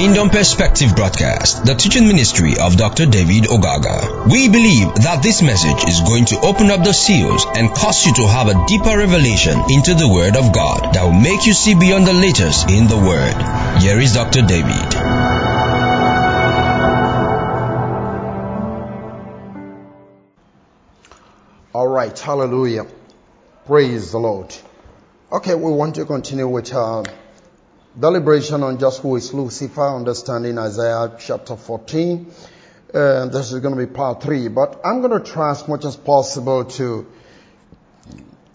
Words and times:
Kingdom 0.00 0.30
Perspective 0.30 0.96
broadcast, 0.96 1.66
the 1.66 1.74
teaching 1.74 2.08
ministry 2.08 2.54
of 2.58 2.78
Dr. 2.78 3.04
David 3.04 3.44
Ogaga. 3.50 4.32
We 4.32 4.48
believe 4.48 4.94
that 5.04 5.22
this 5.22 5.42
message 5.42 5.86
is 5.86 6.00
going 6.00 6.24
to 6.32 6.40
open 6.40 6.70
up 6.70 6.82
the 6.82 6.94
seals 6.94 7.44
and 7.44 7.68
cause 7.68 8.06
you 8.06 8.14
to 8.14 8.26
have 8.26 8.48
a 8.48 8.64
deeper 8.66 8.96
revelation 8.96 9.60
into 9.68 9.92
the 9.92 10.08
Word 10.08 10.38
of 10.38 10.54
God 10.54 10.94
that 10.94 11.04
will 11.04 11.12
make 11.12 11.44
you 11.44 11.52
see 11.52 11.74
beyond 11.74 12.06
the 12.06 12.14
letters 12.14 12.64
in 12.64 12.88
the 12.88 12.96
Word. 12.96 13.36
Here 13.82 14.00
is 14.00 14.14
Dr. 14.14 14.40
David. 14.40 14.88
All 21.74 21.88
right, 21.88 22.18
hallelujah. 22.18 22.86
Praise 23.66 24.12
the 24.12 24.18
Lord. 24.18 24.56
Okay, 25.30 25.54
we 25.54 25.70
want 25.70 25.96
to 25.96 26.06
continue 26.06 26.48
with 26.48 26.72
uh, 26.72 27.04
deliberation 27.98 28.62
on 28.62 28.78
just 28.78 29.02
who 29.02 29.16
is 29.16 29.34
Lucifer, 29.34 29.96
understanding 29.96 30.56
Isaiah 30.58 31.16
chapter 31.18 31.56
14. 31.56 32.32
Uh, 32.92 33.26
this 33.26 33.52
is 33.52 33.60
going 33.60 33.76
to 33.76 33.86
be 33.86 33.92
part 33.92 34.20
three, 34.22 34.48
but 34.48 34.80
I'm 34.84 35.00
going 35.00 35.22
to 35.22 35.30
try 35.30 35.52
as 35.52 35.68
much 35.68 35.84
as 35.84 35.94
possible 35.96 36.64
to 36.64 37.06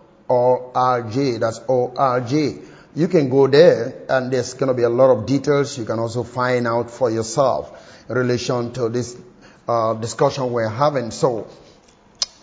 That's 1.39 1.61
O-R-G. 1.67 2.59
You 2.95 3.07
can 3.07 3.29
go 3.29 3.47
there 3.47 4.05
and 4.09 4.31
there's 4.31 4.53
going 4.53 4.67
to 4.67 4.73
be 4.73 4.83
a 4.83 4.89
lot 4.89 5.09
of 5.09 5.25
details 5.25 5.77
you 5.77 5.85
can 5.85 5.99
also 5.99 6.23
find 6.23 6.67
out 6.67 6.91
for 6.91 7.09
yourself 7.09 8.05
in 8.09 8.15
relation 8.15 8.73
to 8.73 8.89
this 8.89 9.17
uh, 9.67 9.93
discussion 9.93 10.51
we're 10.51 10.67
having. 10.67 11.11
So 11.11 11.47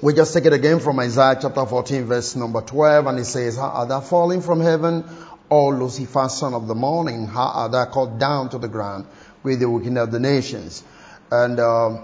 we 0.00 0.14
just 0.14 0.32
take 0.32 0.46
it 0.46 0.52
again 0.52 0.80
from 0.80 0.98
Isaiah 1.00 1.38
chapter 1.40 1.66
14 1.66 2.04
verse 2.04 2.36
number 2.36 2.62
12 2.62 3.06
and 3.06 3.18
it 3.18 3.24
says, 3.26 3.56
How 3.56 3.68
are 3.68 3.86
thou 3.86 4.00
falling 4.00 4.40
from 4.40 4.60
heaven, 4.60 5.04
O 5.50 5.68
Lucifer, 5.68 6.28
son 6.28 6.54
of 6.54 6.66
the 6.66 6.74
morning? 6.74 7.26
How 7.26 7.48
are 7.48 7.68
thou 7.68 7.84
called 7.86 8.18
down 8.18 8.48
to 8.50 8.58
the 8.58 8.68
ground 8.68 9.06
with 9.42 9.60
the 9.60 9.68
wicked 9.68 9.96
of 9.96 10.10
the 10.10 10.20
nations? 10.20 10.82
And, 11.30 11.60
uh, 11.60 12.02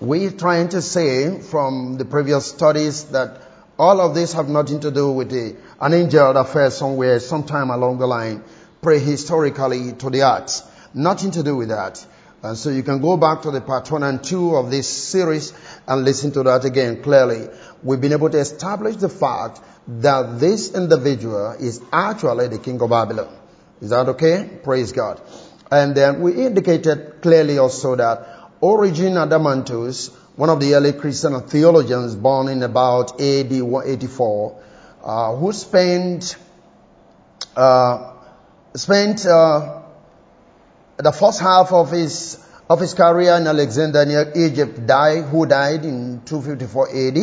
we're 0.00 0.30
trying 0.30 0.68
to 0.68 0.80
say 0.80 1.40
from 1.40 1.96
the 1.96 2.04
previous 2.04 2.46
studies 2.46 3.04
that 3.06 3.47
all 3.78 4.00
of 4.00 4.14
this 4.14 4.32
have 4.32 4.48
nothing 4.48 4.80
to 4.80 4.90
do 4.90 5.12
with 5.12 5.30
the, 5.30 5.56
an 5.80 5.94
angel 5.94 6.32
that 6.32 6.48
fell 6.48 6.70
somewhere 6.70 7.20
sometime 7.20 7.70
along 7.70 7.98
the 7.98 8.06
line 8.06 8.42
prehistorically 8.82 9.98
to 9.98 10.10
the 10.10 10.22
earth. 10.22 10.62
Nothing 10.94 11.30
to 11.32 11.42
do 11.42 11.56
with 11.56 11.68
that. 11.68 12.04
And 12.42 12.56
so 12.56 12.70
you 12.70 12.82
can 12.82 13.00
go 13.00 13.16
back 13.16 13.42
to 13.42 13.50
the 13.50 13.60
part 13.60 13.90
one 13.90 14.04
and 14.04 14.22
two 14.22 14.56
of 14.56 14.70
this 14.70 14.88
series 14.88 15.52
and 15.86 16.04
listen 16.04 16.32
to 16.32 16.42
that 16.44 16.64
again 16.64 17.02
clearly. 17.02 17.48
We've 17.82 18.00
been 18.00 18.12
able 18.12 18.30
to 18.30 18.38
establish 18.38 18.96
the 18.96 19.08
fact 19.08 19.60
that 19.88 20.38
this 20.38 20.74
individual 20.74 21.56
is 21.58 21.80
actually 21.92 22.48
the 22.48 22.58
king 22.58 22.80
of 22.80 22.90
Babylon. 22.90 23.34
Is 23.80 23.90
that 23.90 24.08
okay? 24.10 24.48
Praise 24.62 24.92
God. 24.92 25.20
And 25.70 25.94
then 25.94 26.20
we 26.20 26.46
indicated 26.46 27.22
clearly 27.22 27.58
also 27.58 27.96
that 27.96 28.26
Origen 28.60 29.14
Adamantius, 29.14 30.14
one 30.38 30.50
of 30.50 30.60
the 30.60 30.72
early 30.76 30.92
Christian 30.92 31.40
theologians 31.48 32.14
born 32.14 32.46
in 32.46 32.62
about 32.62 33.20
AD 33.20 33.50
184, 33.50 34.62
uh, 35.02 35.34
who 35.34 35.52
spent 35.52 36.36
uh, 37.56 38.12
spent 38.72 39.26
uh, 39.26 39.82
the 40.96 41.10
first 41.10 41.40
half 41.40 41.72
of 41.72 41.90
his 41.90 42.38
of 42.70 42.78
his 42.78 42.94
career 42.94 43.34
in 43.34 43.48
Alexandria, 43.48 44.30
Egypt, 44.36 44.86
died, 44.86 45.24
who 45.24 45.44
died 45.44 45.84
in 45.84 46.22
254 46.24 46.88
AD. 46.88 47.16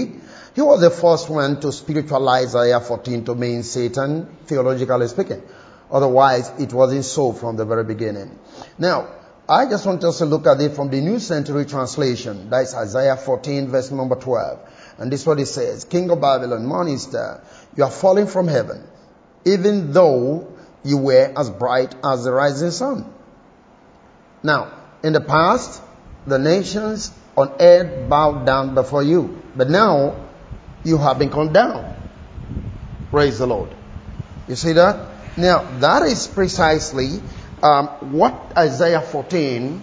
He 0.54 0.62
was 0.62 0.82
the 0.82 0.90
first 0.90 1.30
one 1.30 1.62
to 1.62 1.72
spiritualize 1.72 2.54
Isaiah 2.54 2.82
14 2.82 3.24
to 3.26 3.36
mean 3.36 3.64
Satan, 3.64 4.26
theologically 4.46 5.08
speaking. 5.08 5.42
Otherwise, 5.90 6.52
it 6.60 6.74
wasn't 6.74 7.06
so 7.06 7.32
from 7.32 7.56
the 7.56 7.64
very 7.64 7.86
beginning. 7.86 8.38
Now, 8.78 9.08
I 9.48 9.70
just 9.70 9.86
want 9.86 10.04
us 10.04 10.18
to 10.20 10.26
look 10.26 10.48
at 10.48 10.60
it 10.60 10.72
from 10.72 10.90
the 10.90 11.00
New 11.02 11.20
Century 11.20 11.66
Translation. 11.66 12.50
That's 12.50 12.74
Isaiah 12.74 13.16
14 13.16 13.68
verse 13.68 13.92
number 13.92 14.16
12. 14.16 14.60
And 14.98 15.12
this 15.12 15.22
is 15.22 15.28
what 15.28 15.40
it 15.40 15.46
says. 15.46 15.84
King 15.84 16.10
of 16.10 16.20
Babylon, 16.20 16.66
morning 16.66 16.98
star, 16.98 17.44
you 17.76 17.84
are 17.84 17.92
falling 17.92 18.26
from 18.26 18.48
heaven, 18.48 18.88
even 19.46 19.94
though 19.94 20.52
you 20.84 20.98
were 20.98 21.32
as 21.38 21.52
bright 21.52 21.94
as 22.04 22.24
the 22.24 22.32
rising 22.32 22.72
sun. 22.72 23.14
Now, 24.42 24.72
in 25.04 25.14
the 25.14 25.22
past, 25.22 25.80
the 26.26 26.40
nations 26.40 27.12
on 27.38 27.54
earth 27.60 28.10
bowed 28.10 28.48
down 28.48 28.74
before 28.74 29.04
you. 29.04 29.44
But 29.56 29.70
now, 29.70 30.26
you 30.84 30.98
have 30.98 31.20
been 31.20 31.30
come 31.30 31.54
down. 31.54 31.96
Praise 33.12 33.38
the 33.38 33.46
Lord. 33.46 33.70
You 34.48 34.56
see 34.56 34.74
that? 34.74 35.38
Now, 35.38 35.80
that 35.80 36.04
is 36.04 36.28
precisely 36.28 37.20
um, 37.62 37.88
what 38.12 38.54
Isaiah 38.58 39.02
14 39.02 39.82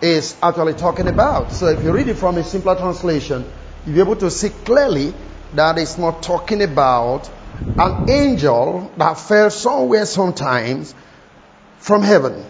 is 0.00 0.36
actually 0.42 0.74
talking 0.74 1.08
about. 1.08 1.52
So 1.52 1.66
if 1.68 1.82
you 1.82 1.92
read 1.92 2.08
it 2.08 2.16
from 2.16 2.36
a 2.38 2.44
simpler 2.44 2.76
translation, 2.76 3.50
you'll 3.84 3.94
be 3.94 4.00
able 4.00 4.16
to 4.16 4.30
see 4.30 4.50
clearly 4.50 5.14
that 5.54 5.78
it's 5.78 5.98
not 5.98 6.22
talking 6.22 6.62
about 6.62 7.30
an 7.78 7.94
angel 8.08 8.90
that 8.96 9.14
fell 9.14 9.50
somewhere 9.50 10.04
sometimes 10.04 10.94
from 11.78 12.02
heaven. 12.02 12.44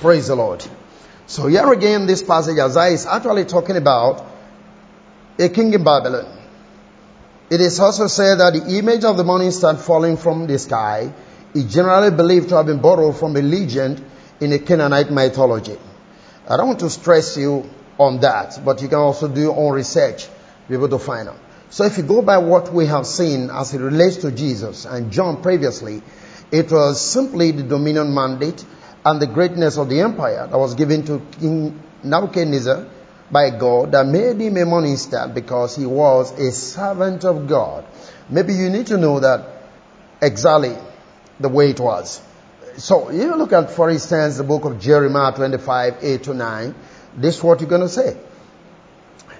Praise 0.00 0.28
the 0.28 0.36
Lord. 0.36 0.64
So 1.26 1.46
here 1.46 1.72
again, 1.72 2.06
this 2.06 2.22
passage, 2.22 2.58
Isaiah 2.58 2.92
is 2.92 3.06
actually 3.06 3.44
talking 3.44 3.76
about 3.76 4.24
a 5.38 5.48
king 5.48 5.72
in 5.72 5.84
Babylon. 5.84 6.38
It 7.50 7.60
is 7.60 7.80
also 7.80 8.06
said 8.06 8.36
that 8.38 8.52
the 8.52 8.78
image 8.78 9.04
of 9.04 9.16
the 9.16 9.24
morning 9.24 9.50
star 9.50 9.76
falling 9.76 10.16
from 10.16 10.46
the 10.46 10.58
sky 10.58 11.12
is 11.54 11.72
generally 11.72 12.10
believed 12.14 12.48
to 12.50 12.56
have 12.56 12.66
been 12.66 12.80
borrowed 12.80 13.16
from 13.16 13.36
a 13.36 13.42
legend 13.42 14.04
in 14.40 14.52
a 14.52 14.58
Canaanite 14.58 15.10
mythology. 15.10 15.76
I 16.48 16.56
don't 16.56 16.68
want 16.68 16.80
to 16.80 16.90
stress 16.90 17.36
you 17.36 17.68
on 17.98 18.20
that, 18.20 18.60
but 18.64 18.80
you 18.82 18.88
can 18.88 18.98
also 18.98 19.28
do 19.28 19.40
your 19.40 19.56
own 19.56 19.74
research, 19.74 20.28
be 20.68 20.74
able 20.74 20.88
to 20.88 20.98
find 20.98 21.28
out. 21.28 21.38
So 21.68 21.84
if 21.84 21.98
you 21.98 22.02
go 22.02 22.22
by 22.22 22.38
what 22.38 22.72
we 22.72 22.86
have 22.86 23.06
seen 23.06 23.50
as 23.50 23.74
it 23.74 23.80
relates 23.80 24.16
to 24.18 24.32
Jesus 24.32 24.84
and 24.84 25.12
John 25.12 25.42
previously, 25.42 26.02
it 26.50 26.72
was 26.72 27.00
simply 27.00 27.52
the 27.52 27.62
dominion 27.62 28.12
mandate 28.12 28.64
and 29.04 29.20
the 29.20 29.26
greatness 29.26 29.76
of 29.76 29.88
the 29.88 30.00
empire 30.00 30.48
that 30.50 30.58
was 30.58 30.74
given 30.74 31.04
to 31.04 31.20
King 31.38 31.80
Nebuchadnezzar 32.02 32.86
by 33.30 33.50
God 33.50 33.92
that 33.92 34.06
made 34.06 34.40
him 34.40 34.56
a 34.56 34.64
morning 34.64 34.96
star 34.96 35.28
because 35.28 35.76
he 35.76 35.86
was 35.86 36.32
a 36.32 36.50
servant 36.50 37.24
of 37.24 37.46
God. 37.46 37.84
Maybe 38.28 38.54
you 38.54 38.68
need 38.68 38.88
to 38.88 38.98
know 38.98 39.20
that 39.20 39.46
exactly 40.20 40.76
the 41.40 41.48
way 41.48 41.70
it 41.70 41.80
was. 41.80 42.20
So 42.76 43.10
you 43.10 43.34
look 43.34 43.52
at, 43.52 43.70
for 43.70 43.90
instance, 43.90 44.36
the 44.36 44.44
book 44.44 44.64
of 44.64 44.78
Jeremiah 44.80 45.32
25, 45.34 45.96
8 46.02 46.22
to 46.24 46.34
9. 46.34 46.74
This 47.16 47.38
is 47.38 47.42
what 47.42 47.60
you're 47.60 47.68
going 47.68 47.82
to 47.82 47.88
say. 47.88 48.16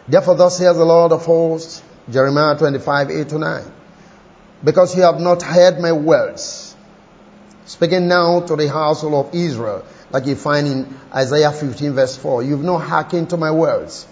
Therefore, 0.09 0.35
thus 0.35 0.59
says 0.59 0.77
the 0.77 0.85
Lord 0.85 1.13
of 1.13 1.25
hosts, 1.25 1.83
Jeremiah 2.11 2.59
25, 2.59 3.11
8 3.11 3.29
to 3.29 3.39
9. 3.39 3.73
Because 4.65 4.97
you 4.97 5.03
have 5.03 5.21
not 5.21 5.43
heard 5.43 5.79
my 5.79 5.93
words. 5.93 6.75
Speaking 7.67 8.09
now 8.09 8.41
to 8.41 8.57
the 8.57 8.69
household 8.69 9.27
of 9.27 9.35
Israel, 9.35 9.85
like 10.11 10.27
you 10.27 10.35
find 10.35 10.67
in 10.67 10.99
Isaiah 11.15 11.53
15 11.53 11.93
verse 11.93 12.17
4. 12.17 12.43
You've 12.43 12.65
not 12.65 12.79
hearkened 12.79 13.31
to 13.31 13.37
my 13.37 13.53
words. 13.53 14.07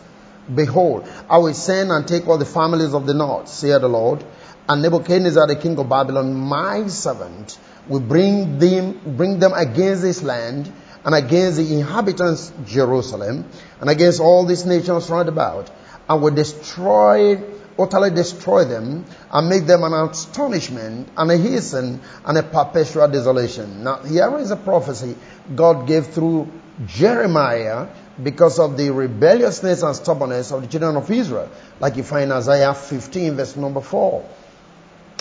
Behold, 0.52 1.08
I 1.28 1.38
will 1.38 1.54
send 1.54 1.90
and 1.90 2.06
take 2.06 2.28
all 2.28 2.38
the 2.38 2.46
families 2.46 2.94
of 2.94 3.04
the 3.04 3.14
north, 3.14 3.48
saith 3.48 3.80
the 3.80 3.88
Lord, 3.88 4.24
and 4.68 4.82
Nebuchadnezzar 4.82 5.46
the 5.46 5.56
king 5.56 5.78
of 5.78 5.88
Babylon, 5.88 6.34
my 6.34 6.86
servant, 6.88 7.58
will 7.88 8.00
bring 8.00 8.58
them, 8.58 9.00
bring 9.16 9.38
them 9.38 9.54
against 9.54 10.02
this 10.02 10.22
land 10.22 10.70
and 11.04 11.14
against 11.14 11.56
the 11.56 11.72
inhabitants 11.72 12.52
Jerusalem 12.66 13.48
and 13.80 13.88
against 13.88 14.20
all 14.20 14.44
these 14.44 14.66
nations 14.66 15.08
round 15.08 15.30
about 15.30 15.70
and 16.06 16.22
will 16.22 16.34
destroy, 16.34 17.42
utterly 17.78 18.10
destroy 18.10 18.64
them 18.64 19.06
and 19.32 19.48
make 19.48 19.66
them 19.66 19.84
an 19.84 19.94
astonishment 19.94 21.08
and 21.16 21.30
a 21.30 21.36
hissing 21.38 22.00
and 22.26 22.36
a 22.36 22.42
perpetual 22.42 23.08
desolation. 23.08 23.84
Now 23.84 24.02
here 24.02 24.38
is 24.38 24.50
a 24.50 24.56
prophecy 24.56 25.16
God 25.54 25.86
gave 25.86 26.08
through 26.08 26.52
Jeremiah 26.86 27.88
because 28.22 28.58
of 28.58 28.76
the 28.76 28.90
rebelliousness 28.90 29.82
and 29.82 29.96
stubbornness 29.96 30.52
of 30.52 30.62
the 30.62 30.68
children 30.68 30.96
of 30.96 31.10
Israel, 31.10 31.50
like 31.80 31.96
you 31.96 32.02
find 32.02 32.24
in 32.24 32.32
Isaiah 32.32 32.74
15 32.74 33.36
verse 33.36 33.56
number 33.56 33.80
4. 33.80 34.28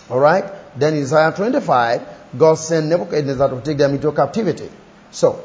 Alright? 0.10 0.80
Then 0.80 0.94
in 0.94 1.04
Isaiah 1.04 1.34
25, 1.36 2.02
God 2.38 2.56
sent 2.56 2.88
Nebuchadnezzar 2.88 3.50
to 3.50 3.62
take 3.62 3.78
them 3.78 3.96
into 3.96 4.12
captivity. 4.12 4.70
So, 5.12 5.44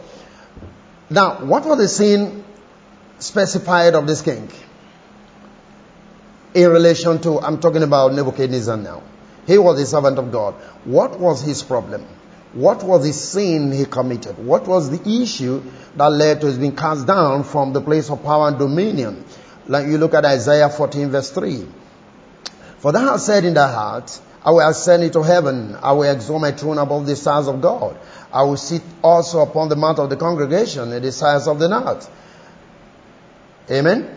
now, 1.11 1.45
what 1.45 1.65
was 1.67 1.79
the 1.79 1.89
sin 1.89 2.45
specified 3.19 3.95
of 3.95 4.07
this 4.07 4.23
king? 4.23 4.49
In 6.55 6.71
relation 6.71 7.21
to, 7.23 7.41
I'm 7.41 7.61
talking 7.61 7.83
about 7.83 8.13
Nebuchadnezzar 8.15 8.77
now. 8.77 9.03
He 9.47 9.59
was 9.59 9.81
a 9.81 9.87
servant 9.87 10.19
of 10.19 10.31
God. 10.31 10.55
What 10.85 11.19
was 11.19 11.43
his 11.43 11.63
problem? 11.63 12.07
What 12.53 12.83
was 12.83 13.05
the 13.05 13.13
sin 13.13 13.73
he 13.73 13.87
committed? 13.87 14.39
What 14.39 14.69
was 14.69 14.91
the 14.91 15.23
issue 15.23 15.63
that 15.97 16.13
led 16.13 16.41
to 16.43 16.47
his 16.47 16.59
being 16.59 16.77
cast 16.77 17.07
down 17.07 17.45
from 17.45 17.73
the 17.73 17.81
place 17.81 18.11
of 18.11 18.23
power 18.23 18.49
and 18.49 18.59
dominion? 18.59 19.25
Like 19.67 19.87
you 19.87 19.97
look 19.99 20.15
at 20.15 20.25
Isaiah 20.25 20.69
14 20.69 21.11
verse 21.11 21.31
3. 21.31 21.67
For 22.79 22.93
thou 22.93 23.13
hast 23.13 23.27
said 23.27 23.45
in 23.45 23.55
thy 23.55 23.73
heart, 23.73 24.21
I 24.45 24.51
will 24.51 24.69
ascend 24.69 25.05
into 25.05 25.23
heaven. 25.23 25.77
I 25.81 25.93
will 25.93 26.11
exalt 26.11 26.41
my 26.41 26.53
throne 26.53 26.79
above 26.79 27.07
the 27.07 27.15
stars 27.15 27.47
of 27.47 27.61
God. 27.61 27.97
I 28.33 28.43
will 28.43 28.57
sit 28.57 28.83
also 29.03 29.41
upon 29.41 29.69
the 29.69 29.77
mount 29.77 29.99
of 29.99 30.11
the 30.11 30.17
congregation 30.17 30.93
in 30.93 31.03
the 31.03 31.13
sides 31.13 31.47
of 31.47 31.59
the 31.59 31.69
north. 31.69 32.11
Amen. 33.71 34.17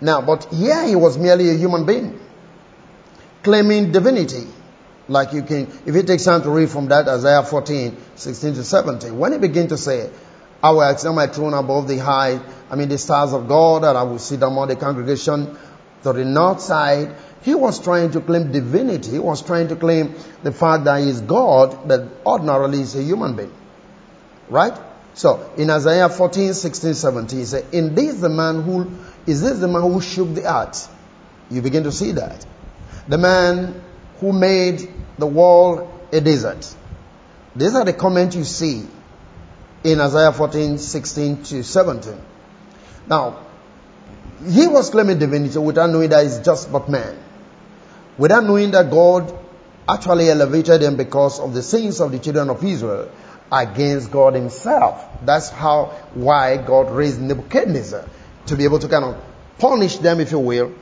Now, 0.00 0.20
but 0.20 0.52
here 0.52 0.86
he 0.86 0.94
was 0.94 1.16
merely 1.16 1.48
a 1.50 1.54
human 1.54 1.86
being, 1.86 2.20
claiming 3.42 3.92
divinity. 3.92 4.46
Like 5.08 5.32
you 5.32 5.42
can, 5.42 5.68
if 5.86 5.94
you 5.94 6.02
take 6.02 6.22
time 6.22 6.42
to 6.42 6.50
read 6.50 6.68
from 6.68 6.88
that, 6.88 7.08
Isaiah 7.08 7.42
14, 7.42 7.96
16 8.16 8.54
to 8.54 8.64
17, 8.64 9.16
when 9.16 9.32
he 9.32 9.38
began 9.38 9.68
to 9.68 9.78
say, 9.78 10.10
I 10.62 10.70
will 10.70 10.88
extend 10.88 11.14
my 11.14 11.28
throne 11.28 11.54
above 11.54 11.86
the 11.86 11.98
high, 11.98 12.40
I 12.68 12.74
mean 12.74 12.88
the 12.88 12.98
stars 12.98 13.32
of 13.32 13.46
God, 13.46 13.84
and 13.84 13.96
I 13.96 14.02
will 14.02 14.18
sit 14.18 14.42
among 14.42 14.68
the 14.68 14.76
congregation 14.76 15.56
to 16.02 16.12
the 16.12 16.24
north 16.24 16.60
side, 16.60 17.14
he 17.46 17.54
was 17.54 17.78
trying 17.78 18.10
to 18.10 18.20
claim 18.20 18.50
divinity. 18.50 19.12
He 19.12 19.18
was 19.20 19.40
trying 19.40 19.68
to 19.68 19.76
claim 19.76 20.16
the 20.42 20.50
fact 20.50 20.82
that 20.82 21.00
he 21.00 21.08
is 21.08 21.20
God, 21.20 21.86
but 21.86 22.08
ordinarily 22.26 22.80
is 22.80 22.96
a 22.96 23.02
human 23.04 23.36
being. 23.36 23.52
Right? 24.48 24.76
So, 25.14 25.52
in 25.56 25.70
Isaiah 25.70 26.08
14, 26.08 26.54
16, 26.54 26.94
17, 26.94 27.38
he 27.38 27.44
said, 27.44 27.66
In 27.72 27.94
this 27.94 28.16
the 28.16 28.28
man 28.28 28.62
who, 28.62 28.90
is 29.28 29.42
this 29.42 29.60
the 29.60 29.68
man 29.68 29.82
who 29.82 30.00
shook 30.00 30.34
the 30.34 30.52
earth? 30.52 30.92
You 31.48 31.62
begin 31.62 31.84
to 31.84 31.92
see 31.92 32.10
that. 32.12 32.44
The 33.06 33.16
man 33.16 33.80
who 34.18 34.32
made 34.32 34.92
the 35.16 35.26
world 35.28 35.88
a 36.12 36.20
desert. 36.20 36.74
These 37.54 37.76
are 37.76 37.84
the 37.84 37.92
comments 37.92 38.34
you 38.34 38.42
see 38.42 38.84
in 39.84 40.00
Isaiah 40.00 40.32
14, 40.32 40.78
16 40.78 41.42
to 41.44 41.62
17. 41.62 42.20
Now, 43.06 43.46
he 44.44 44.66
was 44.66 44.90
claiming 44.90 45.20
divinity 45.20 45.60
without 45.60 45.90
knowing 45.90 46.10
that 46.10 46.24
he's 46.24 46.40
just 46.40 46.72
but 46.72 46.88
man. 46.88 47.22
Without 48.18 48.44
knowing 48.44 48.70
that 48.70 48.90
God 48.90 49.32
actually 49.88 50.30
elevated 50.30 50.82
him 50.82 50.96
because 50.96 51.38
of 51.38 51.54
the 51.54 51.62
sins 51.62 52.00
of 52.00 52.12
the 52.12 52.18
children 52.18 52.50
of 52.50 52.64
Israel 52.64 53.10
against 53.52 54.10
God 54.10 54.34
himself. 54.34 55.04
That's 55.24 55.48
how, 55.48 55.86
why 56.14 56.56
God 56.56 56.90
raised 56.90 57.20
Nebuchadnezzar 57.20 58.08
to 58.46 58.56
be 58.56 58.64
able 58.64 58.78
to 58.80 58.88
kind 58.88 59.04
of 59.04 59.22
punish 59.58 59.98
them, 59.98 60.20
if 60.20 60.32
you 60.32 60.38
will, 60.38 60.72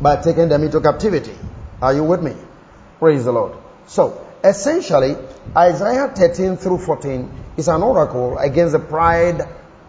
by 0.00 0.16
taking 0.16 0.48
them 0.48 0.62
into 0.62 0.80
captivity. 0.80 1.34
Are 1.80 1.94
you 1.94 2.04
with 2.04 2.22
me? 2.22 2.34
Praise 2.98 3.24
the 3.24 3.32
Lord. 3.32 3.56
So, 3.86 4.26
essentially, 4.44 5.16
Isaiah 5.56 6.08
13 6.14 6.56
through 6.56 6.78
14 6.78 7.30
is 7.56 7.68
an 7.68 7.82
oracle 7.82 8.38
against 8.38 8.72
the 8.72 8.78
pride, 8.78 9.48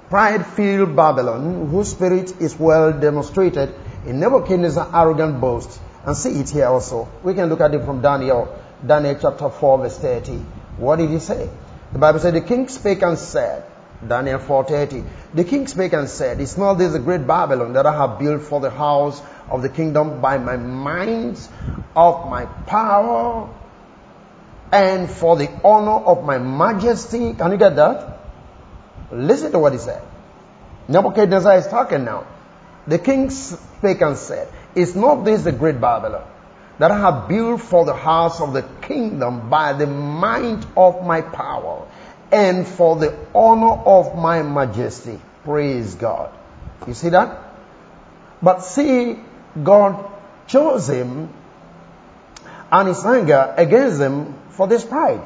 pride-filled 0.09 0.95
Babylon, 0.95 1.67
whose 1.67 1.91
spirit 1.91 2.41
is 2.41 2.57
well 2.57 2.97
demonstrated 2.97 3.73
in 4.05 4.19
Nebuchadnezzar's 4.19 4.87
arrogant 4.93 5.39
boast. 5.39 5.79
And 6.05 6.17
see 6.17 6.39
it 6.39 6.49
here 6.49 6.67
also. 6.67 7.07
We 7.23 7.33
can 7.33 7.49
look 7.49 7.61
at 7.61 7.73
it 7.73 7.85
from 7.85 8.01
Daniel, 8.01 8.57
Daniel 8.85 9.17
chapter 9.19 9.49
4 9.49 9.77
verse 9.79 9.97
30. 9.97 10.33
What 10.77 10.97
did 10.97 11.09
he 11.09 11.19
say? 11.19 11.49
The 11.91 11.99
Bible 11.99 12.19
said, 12.19 12.33
the 12.33 12.41
king 12.41 12.67
spake 12.67 13.01
and 13.03 13.17
said, 13.17 13.63
Daniel 14.07 14.39
4:30. 14.39 15.05
The 15.33 15.43
king 15.43 15.67
spake 15.67 15.93
and 15.93 16.09
said, 16.09 16.39
Is 16.39 16.57
not 16.57 16.75
this 16.75 16.93
the 16.93 16.99
great 16.99 17.25
Babylon 17.25 17.73
that 17.73 17.85
I 17.85 17.93
have 17.93 18.19
built 18.19 18.41
for 18.43 18.59
the 18.59 18.69
house 18.69 19.21
of 19.49 19.61
the 19.61 19.69
kingdom 19.69 20.21
by 20.21 20.37
my 20.37 20.57
mind 20.57 21.39
of 21.95 22.29
my 22.29 22.45
power 22.45 23.49
and 24.71 25.09
for 25.09 25.35
the 25.35 25.49
honor 25.63 26.05
of 26.05 26.23
my 26.23 26.37
majesty? 26.37 27.33
Can 27.33 27.51
you 27.51 27.57
get 27.57 27.75
that? 27.75 28.19
Listen 29.11 29.51
to 29.51 29.59
what 29.59 29.73
he 29.73 29.79
said. 29.79 30.01
Nebuchadnezzar 30.87 31.57
is 31.57 31.67
talking 31.67 32.03
now. 32.03 32.25
The 32.87 32.99
king 32.99 33.29
spake 33.29 34.01
and 34.01 34.17
said, 34.17 34.47
Is 34.75 34.95
not 34.95 35.23
this 35.23 35.43
the 35.43 35.51
great 35.51 35.79
Babylon 35.79 36.23
that 36.79 36.91
I 36.91 36.99
have 36.99 37.29
built 37.29 37.61
for 37.61 37.85
the 37.85 37.93
house 37.93 38.41
of 38.41 38.53
the 38.53 38.63
kingdom 38.81 39.49
by 39.49 39.73
the 39.73 39.87
might 39.87 40.65
of 40.75 41.05
my 41.05 41.21
power 41.21 41.87
and 42.31 42.67
for 42.67 42.95
the 42.95 43.15
honor 43.33 43.81
of 43.85 44.15
my 44.15 44.41
majesty? 44.41 45.19
Praise 45.43 45.95
God. 45.95 46.33
You 46.87 46.93
see 46.93 47.09
that? 47.09 47.37
But 48.41 48.63
see, 48.63 49.17
God 49.61 50.11
chose 50.47 50.89
him 50.89 51.29
and 52.71 52.87
his 52.87 53.05
anger 53.05 53.53
against 53.55 54.01
him 54.01 54.33
for 54.49 54.67
this 54.67 54.83
pride. 54.83 55.21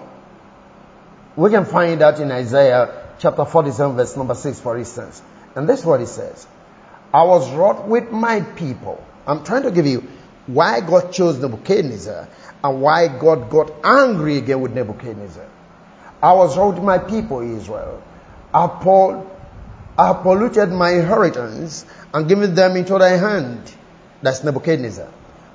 We 1.36 1.50
can 1.50 1.65
find 1.65 2.01
that 2.01 2.19
in 2.19 2.31
Isaiah 2.31 3.06
chapter 3.19 3.45
47 3.45 3.95
verse 3.95 4.15
number 4.18 4.36
6 4.36 4.59
for 4.59 4.77
instance. 4.77 5.21
And 5.56 5.68
this 5.68 5.80
is 5.80 5.86
what 5.86 6.00
he 6.00 6.06
says. 6.06 6.45
I 7.18 7.24
was 7.24 7.52
wroth 7.52 7.84
with 7.86 8.12
my 8.12 8.42
people. 8.42 9.04
I'm 9.25 9.44
trying 9.44 9.64
to 9.64 9.72
give 9.72 9.88
you 9.88 10.08
why 10.46 10.81
God 10.81 11.12
chose 11.12 11.40
Nebuchadnezzar 11.40 12.28
and 12.64 12.80
why 12.80 13.08
God 13.08 13.50
got 13.50 13.72
angry 13.84 14.38
again 14.38 14.62
with 14.62 14.74
Nebuchadnezzar. 14.74 15.48
I 16.22 16.34
was 16.34 16.56
wroth 16.56 16.75
with 16.75 16.84
my 16.84 17.00
people, 17.00 17.40
Israel. 17.42 18.04
I, 18.54 18.68
pol- 18.68 19.25
I 19.98 20.14
polluted 20.14 20.69
my 20.69 20.92
inheritance 20.92 21.88
and 22.14 22.30
given 22.30 22.54
them 22.54 22.75
into 22.75 23.00
thy 23.00 23.18
hand. 23.18 23.74
That's 24.22 24.44
Nebuchadnezzar. 24.44 25.12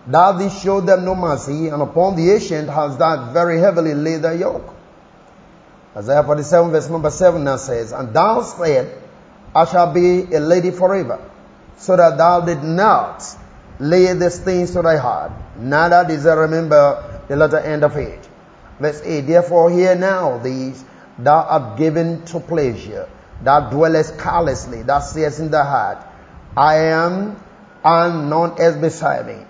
Thou 0.09 0.39
didst 0.39 0.65
show 0.65 0.81
them 0.81 1.05
no 1.05 1.15
mercy, 1.15 1.69
and 1.69 1.81
upon 1.81 2.17
the 2.17 2.33
ancient 2.33 2.71
has 2.71 2.97
thou 2.97 3.33
very 3.33 3.61
heavily 3.61 3.95
laid 3.95 4.23
thy 4.23 4.33
yoke. 4.33 4.69
Isaiah 5.97 6.25
47 6.25 6.73
verse 6.73 6.91
number 6.91 7.11
7 7.11 7.45
now 7.45 7.55
says, 7.55 7.93
And 7.93 8.13
thou 8.13 8.43
said, 8.43 9.01
I 9.55 9.65
shall 9.65 9.93
be 9.93 10.25
a 10.35 10.41
lady 10.41 10.73
forever, 10.73 11.21
so 11.77 11.97
that 11.97 12.19
thou 12.19 12.41
did 12.41 12.63
not 12.63 13.25
lay 13.79 14.13
these 14.15 14.39
things 14.39 14.73
to 14.73 14.83
thy 14.83 14.97
heart, 14.97 15.33
neither 15.59 16.05
didst 16.07 16.25
thou 16.25 16.37
remember 16.37 17.21
the 17.29 17.37
latter 17.37 17.59
end 17.59 17.85
of 17.85 17.97
it. 17.97 18.29
Verse 18.79 19.01
8, 19.05 19.23
Therefore 19.23 19.71
hear 19.71 19.95
now 19.95 20.39
these 20.39 20.85
thou 21.19 21.43
art 21.43 21.79
given 21.79 22.25
to 22.27 22.41
pleasure, 22.41 23.09
thou 23.43 23.71
dwellest 23.71 24.19
carelessly, 24.19 24.83
thou 24.83 25.01
sayest 25.01 25.41
in 25.41 25.51
thy 25.51 25.65
heart, 25.65 25.99
I 26.57 26.77
am 26.77 27.37
and 27.85 28.31
none 28.31 28.61
else 28.61 28.77
beside 28.77 29.27
me. 29.27 29.45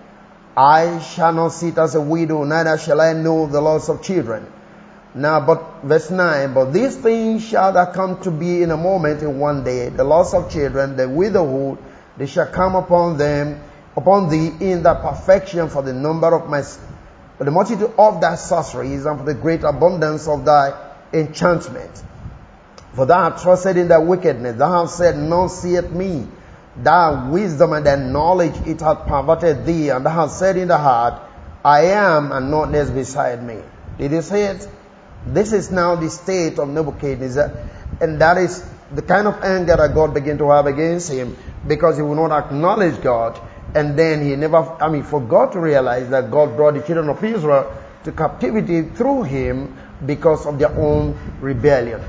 I 0.55 0.99
shall 0.99 1.33
not 1.33 1.49
sit 1.49 1.77
as 1.77 1.95
a 1.95 2.01
widow, 2.01 2.43
neither 2.43 2.77
shall 2.77 3.01
I 3.01 3.13
know 3.13 3.47
the 3.47 3.61
loss 3.61 3.89
of 3.89 4.01
children. 4.03 4.51
Now, 5.15 5.39
but 5.45 5.83
verse 5.83 6.09
9, 6.09 6.53
but 6.53 6.73
these 6.73 6.95
things 6.95 7.43
shall 7.43 7.73
that 7.73 7.93
come 7.93 8.19
to 8.21 8.31
be 8.31 8.63
in 8.63 8.71
a 8.71 8.77
moment, 8.77 9.21
in 9.21 9.39
one 9.39 9.63
day, 9.63 9.89
the 9.89 10.03
loss 10.03 10.33
of 10.33 10.51
children, 10.51 10.95
the 10.95 11.07
widowhood, 11.07 11.77
they 12.17 12.25
shall 12.27 12.47
come 12.47 12.75
upon 12.75 13.17
them, 13.17 13.61
upon 13.95 14.29
thee 14.29 14.51
in 14.59 14.83
the 14.83 14.93
perfection 14.93 15.69
for 15.69 15.81
the 15.81 15.93
number 15.93 16.33
of 16.33 16.49
my, 16.49 16.61
for 17.37 17.43
the 17.43 17.51
multitude 17.51 17.91
of 17.97 18.21
thy 18.21 18.35
sorceries 18.35 19.05
and 19.05 19.19
for 19.19 19.25
the 19.25 19.33
great 19.33 19.63
abundance 19.63 20.27
of 20.27 20.45
thy 20.45 20.73
enchantment. 21.13 22.03
For 22.93 23.05
thou 23.05 23.31
hast 23.31 23.43
trusted 23.43 23.77
in 23.77 23.87
thy 23.87 23.97
wickedness, 23.97 24.57
thou 24.57 24.81
hast 24.83 24.97
said, 24.97 25.17
none 25.17 25.49
seeth 25.49 25.89
me. 25.89 26.27
Thy 26.75 27.29
wisdom 27.29 27.73
and 27.73 27.85
thy 27.85 27.95
knowledge 27.95 28.55
it 28.67 28.81
hath 28.81 29.05
perverted 29.05 29.65
thee, 29.65 29.89
and 29.89 30.05
thou 30.05 30.11
hast 30.11 30.39
said 30.39 30.57
in 30.57 30.67
the 30.67 30.77
heart, 30.77 31.21
I 31.63 31.85
am 31.85 32.31
and 32.31 32.51
not 32.51 32.71
less 32.71 32.89
beside 32.89 33.43
me. 33.43 33.59
Did 33.97 34.11
you 34.11 34.21
see 34.21 34.41
it? 34.41 34.67
This 35.25 35.53
is 35.53 35.71
now 35.71 35.95
the 35.95 36.09
state 36.09 36.59
of 36.59 36.69
Nebuchadnezzar, 36.69 37.51
and 38.01 38.19
that 38.21 38.37
is 38.37 38.63
the 38.93 39.01
kind 39.01 39.27
of 39.27 39.43
anger 39.43 39.75
that 39.75 39.93
God 39.93 40.13
began 40.13 40.37
to 40.37 40.49
have 40.51 40.67
against 40.67 41.11
him 41.11 41.35
because 41.67 41.97
he 41.97 42.03
would 42.03 42.15
not 42.15 42.31
acknowledge 42.31 43.01
God, 43.01 43.39
and 43.75 43.97
then 43.97 44.23
he 44.23 44.35
never, 44.35 44.57
I 44.57 44.89
mean, 44.89 45.03
forgot 45.03 45.53
to 45.53 45.59
realize 45.59 46.09
that 46.09 46.29
God 46.29 46.55
brought 46.55 46.75
the 46.75 46.81
children 46.81 47.09
of 47.09 47.23
Israel 47.23 47.75
to 48.03 48.11
captivity 48.11 48.83
through 48.83 49.23
him 49.23 49.77
because 50.05 50.45
of 50.45 50.59
their 50.59 50.75
own 50.75 51.17
rebellion. 51.39 52.01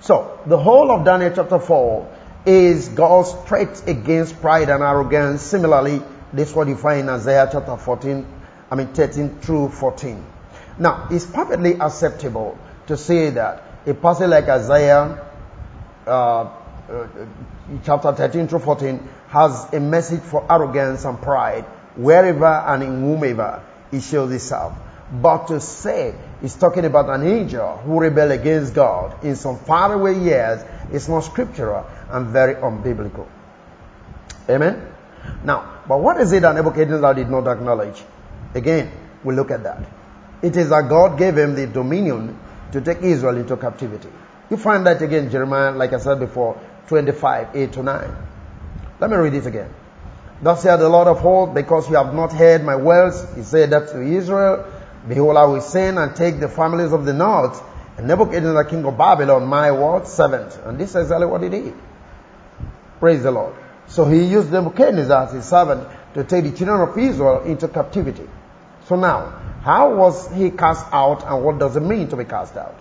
So, 0.00 0.40
the 0.46 0.58
whole 0.58 0.90
of 0.90 1.04
Daniel 1.04 1.32
chapter 1.34 1.58
4 1.58 2.16
is 2.46 2.88
God's 2.88 3.32
threat 3.46 3.82
against 3.86 4.40
pride 4.40 4.70
and 4.70 4.82
arrogance. 4.82 5.42
Similarly, 5.42 6.02
this 6.32 6.50
is 6.50 6.54
what 6.54 6.68
you 6.68 6.76
find 6.76 7.00
in 7.00 7.08
Isaiah 7.10 7.48
chapter 7.52 7.76
14, 7.76 8.26
I 8.70 8.74
mean 8.74 8.88
13 8.88 9.40
through 9.40 9.68
14. 9.68 10.24
Now, 10.78 11.08
it's 11.10 11.26
perfectly 11.26 11.74
acceptable 11.74 12.56
to 12.86 12.96
say 12.96 13.30
that 13.30 13.62
a 13.86 13.94
person 13.94 14.30
like 14.30 14.48
Isaiah 14.48 15.29
uh, 16.06 16.50
uh, 16.88 17.06
chapter 17.84 18.12
13 18.12 18.48
through 18.48 18.58
14 18.60 19.08
has 19.28 19.72
a 19.72 19.80
message 19.80 20.20
for 20.20 20.44
arrogance 20.50 21.04
and 21.04 21.20
pride 21.20 21.64
wherever 21.96 22.46
and 22.46 22.82
in 22.82 23.00
whomever 23.00 23.62
it 23.92 24.02
shows 24.02 24.32
itself. 24.32 24.74
But 25.12 25.48
to 25.48 25.60
say 25.60 26.14
it's 26.42 26.54
talking 26.54 26.84
about 26.84 27.10
an 27.10 27.26
angel 27.26 27.76
who 27.78 28.00
rebelled 28.00 28.32
against 28.32 28.74
God 28.74 29.24
in 29.24 29.36
some 29.36 29.58
faraway 29.58 30.18
years 30.18 30.64
is 30.92 31.08
not 31.08 31.20
scriptural 31.20 31.86
and 32.10 32.28
very 32.28 32.54
unbiblical. 32.54 33.26
Amen? 34.48 34.86
Now, 35.44 35.82
but 35.86 36.00
what 36.00 36.20
is 36.20 36.32
it 36.32 36.42
that 36.42 36.54
Nebuchadnezzar 36.54 37.14
did 37.14 37.28
not 37.28 37.46
acknowledge? 37.46 38.02
Again, 38.54 38.90
We'll 39.22 39.36
look 39.36 39.50
at 39.50 39.62
that. 39.64 39.82
It 40.42 40.56
is 40.56 40.70
that 40.70 40.88
God 40.88 41.18
gave 41.18 41.36
him 41.36 41.54
the 41.54 41.66
dominion 41.66 42.38
to 42.72 42.80
take 42.80 43.02
Israel 43.02 43.36
into 43.36 43.56
captivity. 43.56 44.08
You 44.50 44.56
find 44.56 44.84
that 44.86 45.00
again, 45.00 45.30
Jeremiah, 45.30 45.70
like 45.70 45.92
I 45.92 45.98
said 45.98 46.18
before, 46.18 46.60
25, 46.88 47.54
8 47.54 47.72
to 47.74 47.82
9. 47.84 48.16
Let 48.98 49.10
me 49.10 49.16
read 49.16 49.34
it 49.34 49.46
again. 49.46 49.72
Thus 50.42 50.62
saith 50.62 50.80
the 50.80 50.88
Lord 50.88 51.06
of 51.06 51.20
hosts, 51.20 51.54
because 51.54 51.88
you 51.88 51.96
have 51.96 52.14
not 52.14 52.32
heard 52.32 52.64
my 52.64 52.74
words, 52.74 53.24
he 53.36 53.42
said 53.42 53.70
that 53.70 53.88
to 53.88 54.02
Israel, 54.02 54.66
behold, 55.06 55.36
I 55.36 55.44
will 55.44 55.60
send 55.60 55.98
and 55.98 56.16
take 56.16 56.40
the 56.40 56.48
families 56.48 56.92
of 56.92 57.04
the 57.04 57.12
north, 57.12 57.62
and 57.96 58.08
Nebuchadnezzar, 58.08 58.64
king 58.64 58.84
of 58.84 58.98
Babylon, 58.98 59.46
my 59.46 59.70
word, 59.70 60.06
servant. 60.06 60.58
And 60.64 60.78
this 60.78 60.90
is 60.90 60.96
exactly 60.96 61.26
what 61.26 61.42
he 61.42 61.48
did. 61.48 61.74
Praise 62.98 63.22
the 63.22 63.30
Lord. 63.30 63.54
So 63.86 64.04
he 64.04 64.24
used 64.24 64.50
Nebuchadnezzar 64.50 65.26
as 65.26 65.32
his 65.32 65.44
servant 65.44 65.86
to 66.14 66.24
take 66.24 66.44
the 66.44 66.52
children 66.52 66.80
of 66.80 66.98
Israel 66.98 67.42
into 67.44 67.68
captivity. 67.68 68.28
So 68.86 68.96
now, 68.96 69.38
how 69.62 69.94
was 69.94 70.32
he 70.32 70.50
cast 70.50 70.86
out 70.92 71.24
and 71.24 71.44
what 71.44 71.58
does 71.58 71.76
it 71.76 71.82
mean 71.82 72.08
to 72.08 72.16
be 72.16 72.24
cast 72.24 72.56
out? 72.56 72.74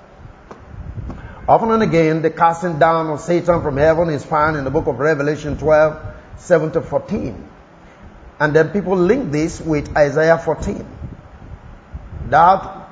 Often 1.50 1.72
and 1.72 1.82
again, 1.82 2.22
the 2.22 2.30
casting 2.30 2.78
down 2.78 3.08
of 3.08 3.22
Satan 3.22 3.64
from 3.64 3.78
heaven 3.78 4.10
is 4.10 4.24
found 4.24 4.56
in 4.56 4.66
the 4.66 4.70
book 4.70 4.86
of 4.86 5.00
Revelation 5.00 5.58
12, 5.58 6.00
7 6.38 6.72
to 6.74 6.82
14. 6.82 7.50
And 8.40 8.56
then 8.56 8.70
people 8.70 8.96
link 8.96 9.32
this 9.32 9.60
with 9.60 9.98
Isaiah 9.98 10.38
14. 10.38 10.86
That 12.30 12.88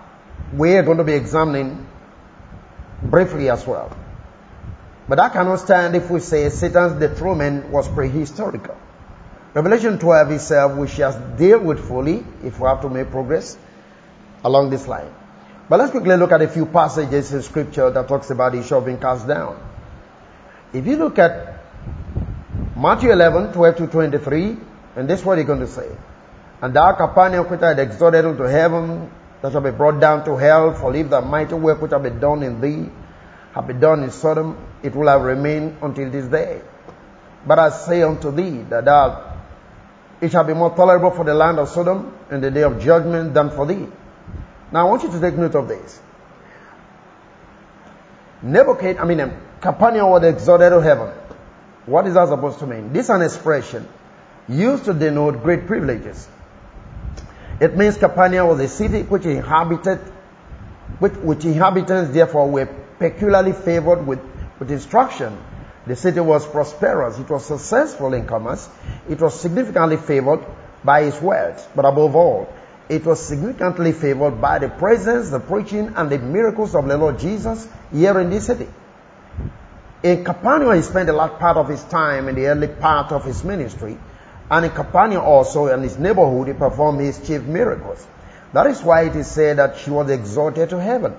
we 0.56 0.74
are 0.74 0.82
going 0.82 0.98
to 0.98 1.04
be 1.04 1.14
examining 1.14 1.88
briefly 3.04 3.48
as 3.52 3.68
well. 3.68 3.96
But 5.08 5.20
I 5.20 5.30
cannot 5.30 5.58
stand 5.58 5.96
if 5.96 6.10
we 6.10 6.20
say 6.20 6.50
Satan's 6.50 7.00
dethronement 7.00 7.70
was 7.70 7.88
prehistorical. 7.88 8.76
Revelation 9.54 10.00
12 10.00 10.32
itself, 10.32 10.76
we 10.76 10.88
shall 10.88 11.14
deal 11.38 11.60
with 11.60 11.88
fully 11.88 12.26
if 12.44 12.60
we 12.60 12.68
have 12.68 12.82
to 12.82 12.90
make 12.90 13.12
progress 13.12 13.56
along 14.44 14.72
this 14.72 14.88
line. 14.88 15.14
But 15.70 15.80
let's 15.80 15.92
quickly 15.92 16.16
look 16.16 16.32
at 16.32 16.42
a 16.42 16.48
few 16.48 16.66
passages 16.66 17.34
in 17.34 17.42
scripture 17.42 17.90
that 17.90 18.08
talks 18.08 18.30
about 18.30 18.56
of 18.56 18.86
being 18.86 19.00
cast 19.00 19.28
down. 19.28 19.60
If 20.74 20.86
you 20.86 20.96
look 20.96 21.20
at 21.20 21.60
Matthew 22.76 23.12
11, 23.12 23.54
12 23.54 23.76
to 23.78 23.88
23, 23.88 24.58
and 24.96 25.10
this 25.10 25.20
is 25.20 25.26
what 25.26 25.38
he's 25.38 25.48
going 25.48 25.60
to 25.60 25.68
say. 25.68 25.90
And 26.62 26.74
thou, 26.74 26.94
Capernaum, 26.94 27.50
which 27.50 27.60
had 27.60 27.80
exalted 27.80 28.26
unto 28.26 28.44
heaven, 28.44 29.12
that 29.42 29.52
shall 29.52 29.62
be 29.62 29.72
brought 29.72 30.00
down 30.00 30.24
to 30.26 30.38
hell, 30.38 30.74
for 30.74 30.96
if 30.96 31.10
the 31.10 31.22
mighty 31.22 31.56
work 31.56 31.82
which 31.82 31.92
have 31.92 32.04
been 32.04 32.20
done 32.20 32.44
in 32.44 32.62
thee 32.62 32.90
have 33.54 33.68
been 33.68 33.80
done 33.80 34.04
in 34.04 34.12
Sodom, 34.12 34.58
it 34.84 34.96
will 34.96 35.08
have 35.08 35.22
remained 35.22 35.78
until 35.82 36.10
this 36.10 36.26
day. 36.28 36.62
But 37.46 37.60
I 37.60 37.70
say 37.70 38.04
unto 38.04 38.32
thee 38.32 38.64
that 38.70 38.86
thou, 38.86 39.38
it 40.22 40.32
shall 40.32 40.44
be 40.44 40.54
more 40.54 40.76
tolerable 40.76 41.12
for 41.12 41.26
the 41.26 41.34
land 41.34 41.60
of 41.60 41.70
Sodom 41.70 42.16
in 42.32 42.42
the 42.42 42.52
day 42.52 42.64
of 42.64 42.80
judgment 42.80 43.34
than 43.34 43.50
for 43.50 43.66
thee. 43.66 43.88
Now 44.72 44.86
I 44.86 44.90
want 44.90 45.04
you 45.04 45.12
to 45.12 45.20
take 45.20 45.36
note 45.36 45.56
of 45.56 45.68
this. 45.68 46.00
Nebuchadnezzar, 48.42 49.04
I 49.04 49.08
mean, 49.08 49.20
um, 49.22 49.32
Capernaum 49.62 50.10
was 50.10 50.24
exalted 50.24 50.72
to 50.72 50.82
heaven. 50.82 51.14
What 51.86 52.06
is 52.06 52.14
that 52.14 52.28
supposed 52.28 52.60
to 52.60 52.68
mean? 52.68 52.94
This 52.94 53.06
is 53.06 53.10
an 53.10 53.22
expression 53.22 53.88
used 54.48 54.86
to 54.86 54.94
denote 54.94 55.42
great 55.44 55.68
privileges. 55.68 56.28
It 57.60 57.76
means 57.76 57.98
Capernaum 57.98 58.48
was 58.48 58.60
a 58.60 58.68
city 58.68 59.02
which 59.04 59.26
inhabited, 59.26 60.00
which, 61.00 61.14
which 61.14 61.46
inhabitants 61.46 62.14
therefore 62.14 62.50
were 62.50 62.68
peculiarly 63.00 63.54
favored 63.54 64.06
with, 64.06 64.20
with 64.60 64.70
instruction. 64.70 65.38
The 65.88 65.96
city 65.96 66.20
was 66.20 66.46
prosperous. 66.46 67.18
It 67.18 67.30
was 67.30 67.46
successful 67.46 68.14
in 68.14 68.28
commerce. 68.28 68.70
It 69.10 69.20
was 69.20 69.40
significantly 69.40 69.98
favored 69.98 70.46
by 70.84 71.02
its 71.02 71.22
wealth. 71.22 71.72
But 71.76 71.86
above 71.86 72.16
all, 72.16 72.54
it 72.90 73.06
was 73.06 73.26
significantly 73.26 73.92
favored 73.92 74.42
by 74.42 74.60
the 74.60 74.70
presence, 74.70 75.30
the 75.30 75.40
preaching, 75.40 75.94
and 75.96 76.10
the 76.10 76.20
miracles 76.20 76.74
of 76.76 76.88
the 76.88 76.98
Lord 76.98 77.20
Jesus 77.20 77.68
here 77.92 78.20
in 78.20 78.30
this 78.30 78.46
city. 78.46 78.68
In 80.04 80.24
Capernaum, 80.24 80.76
he 80.76 80.82
spent 80.82 81.10
a 81.10 81.14
large 81.14 81.38
part 81.40 81.58
of 81.58 81.68
his 81.68 81.84
time 81.84 82.30
in 82.30 82.36
the 82.36 82.48
early 82.48 82.68
part 82.68 83.12
of 83.12 83.26
his 83.26 83.44
ministry. 83.44 83.98
And 84.50 84.66
in 84.66 84.72
Capernaum 84.72 85.24
also, 85.24 85.68
in 85.68 85.82
his 85.82 85.98
neighborhood, 85.98 86.48
he 86.48 86.54
performed 86.54 87.02
his 87.02 87.20
chief 87.28 87.42
miracles. 87.44 88.06
That 88.54 88.68
is 88.68 88.82
why 88.82 89.04
it 89.04 89.16
is 89.16 89.28
said 89.28 89.58
that 89.58 89.78
she 89.78 89.90
was 89.90 90.10
exalted 90.10 90.70
to 90.70 90.80
heaven. 90.80 91.16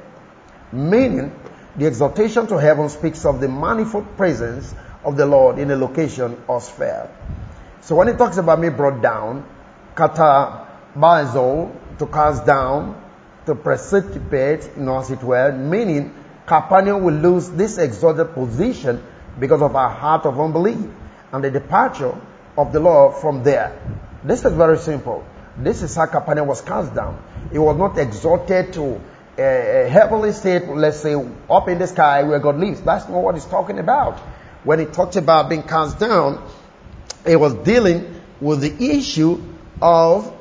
Meaning, 0.73 1.39
the 1.77 1.87
exaltation 1.87 2.47
to 2.47 2.57
heaven 2.57 2.89
speaks 2.89 3.27
of 3.27 3.41
the 3.41 3.49
manifold 3.49 4.17
presence 4.17 4.75
of 5.05 5.17
the 5.17 5.27
Lord 5.27 5.59
in 5.59 5.71
a 5.71 5.77
location 5.77 6.43
or 6.49 6.61
sphere. 6.61 7.11
So 7.83 7.95
when 7.95 8.09
it 8.09 8.17
talks 8.17 8.39
about 8.39 8.59
me 8.59 8.71
brought 8.71 9.03
down, 9.03 9.45
kata 9.95 10.68
bazo, 10.99 11.75
to 11.99 12.07
cast 12.07 12.47
down, 12.47 13.03
to 13.47 13.55
precipitate, 13.55 14.77
know, 14.77 14.99
as 14.99 15.11
it 15.11 15.23
were, 15.23 15.53
meaning 15.53 16.15
Capernaum 16.47 17.03
will 17.03 17.15
lose 17.15 17.51
this 17.51 17.79
exalted 17.79 18.33
position 18.35 19.03
because 19.39 19.63
of 19.63 19.77
our 19.77 19.91
heart 19.91 20.27
of 20.27 20.41
unbelief 20.41 20.85
and 21.33 21.45
the 21.45 21.51
departure 21.51 22.15
of 22.57 22.73
the 22.73 22.81
Lord 22.81 23.17
from 23.17 23.43
there. 23.43 23.81
This 24.25 24.45
is 24.45 24.53
very 24.53 24.79
simple. 24.79 25.25
This 25.57 25.83
is 25.83 25.95
how 25.95 26.07
Capernaum 26.07 26.47
was 26.47 26.61
cast 26.61 26.95
down. 26.95 27.23
It 27.53 27.59
was 27.59 27.77
not 27.77 27.99
exalted 27.99 28.73
to 28.75 29.01
a, 29.39 29.89
heavenly 29.89 30.33
state, 30.33 30.67
let's 30.69 31.01
say, 31.01 31.15
up 31.49 31.69
in 31.69 31.79
the 31.79 31.87
sky 31.87 32.23
where 32.25 32.39
God 32.39 32.59
lives. 32.59 32.81
That's 32.81 33.09
not 33.09 33.23
what 33.23 33.35
he's 33.35 33.45
talking 33.45 33.79
about. 33.79 34.19
When 34.65 34.81
he 34.81 34.87
talked 34.87 35.17
about 35.17 35.49
being 35.49 35.63
cast 35.63 35.99
down, 35.99 36.45
it 37.25 37.37
was 37.37 37.55
dealing 37.55 38.21
with 38.41 38.61
the 38.61 38.97
issue 38.97 39.43
of, 39.81 40.35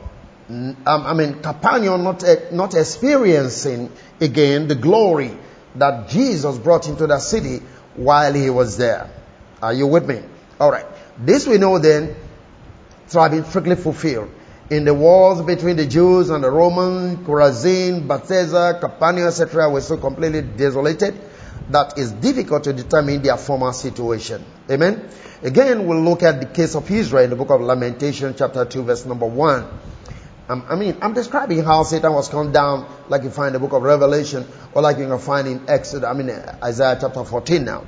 Um, 0.50 0.78
I 0.86 1.14
mean, 1.14 1.42
Capernaum 1.42 2.04
not, 2.04 2.24
not 2.52 2.74
experiencing 2.74 3.92
again 4.22 4.68
the 4.68 4.76
glory 4.76 5.38
that 5.76 6.10
Jesus 6.10 6.58
brought 6.58 6.88
into 6.88 7.06
the 7.06 7.20
city 7.20 7.62
while 7.96 8.34
he 8.34 8.50
was 8.50 8.78
there. 8.78 9.10
Are 9.62 9.74
you 9.74 9.88
with 9.88 10.08
me? 10.08 10.22
All 10.60 10.72
right. 10.72 10.86
This 11.18 11.46
we 11.48 11.58
know 11.58 11.80
then 11.80 12.16
to 13.10 13.30
been 13.30 13.46
strictly 13.46 13.76
fulfilled. 13.76 14.30
In 14.70 14.84
the 14.84 14.94
wars 14.94 15.42
between 15.42 15.78
the 15.78 15.86
Jews 15.86 16.30
and 16.30 16.44
the 16.44 16.52
Romans, 16.52 17.26
Chorazin, 17.26 18.08
Bethsaida, 18.08 18.80
Capernaum, 18.80 19.28
etc., 19.28 19.70
were 19.70 19.82
so 19.82 19.98
completely 19.98 20.42
desolated 20.42 21.20
that 21.70 21.98
it's 21.98 22.12
difficult 22.12 22.66
to 22.66 22.74
determine 22.74 23.22
their 23.22 23.38
former 23.38 23.72
situation. 23.72 24.44
Amen? 24.70 25.10
Again, 25.42 25.86
we'll 25.86 26.02
look 26.02 26.24
at 26.24 26.40
the 26.40 26.48
case 26.48 26.76
of 26.76 26.90
Israel 26.92 27.24
in 27.24 27.30
the 27.30 27.36
book 27.36 27.50
of 27.50 27.62
Lamentation, 27.62 28.36
chapter 28.38 28.66
2, 28.66 28.84
verse 28.84 29.06
number 29.06 29.26
1. 29.26 29.66
Um, 30.50 30.66
I 30.70 30.76
mean, 30.76 30.98
I'm 31.02 31.14
describing 31.14 31.64
how 31.64 31.84
Satan 31.84 32.14
was 32.14 32.30
come 32.30 32.54
down, 32.54 32.88
like 33.10 33.24
you 33.24 33.30
find 33.30 33.48
in 33.48 33.54
the 33.54 33.60
book 33.60 33.74
of 33.74 33.84
Revelation, 33.84 34.48
or 34.74 34.82
like 34.82 34.98
you 34.98 35.08
can 35.08 35.20
find 35.20 35.48
in 35.48 35.70
Exodus, 35.70 36.08
I 36.08 36.14
mean, 36.14 36.30
Isaiah 36.30 36.98
chapter 37.00 37.26
14 37.26 37.66
now. 37.66 37.84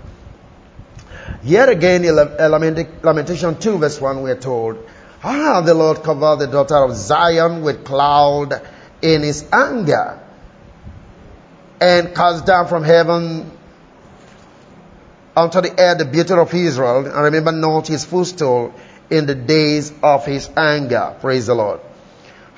Yet 1.41 1.69
again, 1.69 2.03
in 2.03 2.15
Lamentation 2.15 3.57
2, 3.57 3.77
verse 3.77 4.01
1, 4.01 4.23
we 4.23 4.31
are 4.31 4.35
told, 4.35 4.77
Ah, 5.23 5.61
the 5.61 5.73
Lord 5.73 6.03
covered 6.03 6.39
the 6.39 6.47
daughter 6.47 6.77
of 6.77 6.95
Zion 6.95 7.61
with 7.61 7.85
cloud 7.85 8.53
in 9.01 9.21
his 9.21 9.45
anger 9.53 10.19
and 11.79 12.13
cast 12.13 12.45
down 12.45 12.67
from 12.67 12.83
heaven 12.83 13.51
unto 15.35 15.61
the 15.61 15.79
air 15.79 15.95
the 15.95 16.05
beauty 16.05 16.33
of 16.33 16.53
Israel 16.53 17.05
and 17.05 17.23
remember 17.23 17.51
not 17.51 17.87
his 17.87 18.03
footstool 18.03 18.73
in 19.09 19.25
the 19.25 19.35
days 19.35 19.93
of 20.03 20.25
his 20.25 20.49
anger. 20.57 21.15
Praise 21.21 21.47
the 21.47 21.55
Lord. 21.55 21.79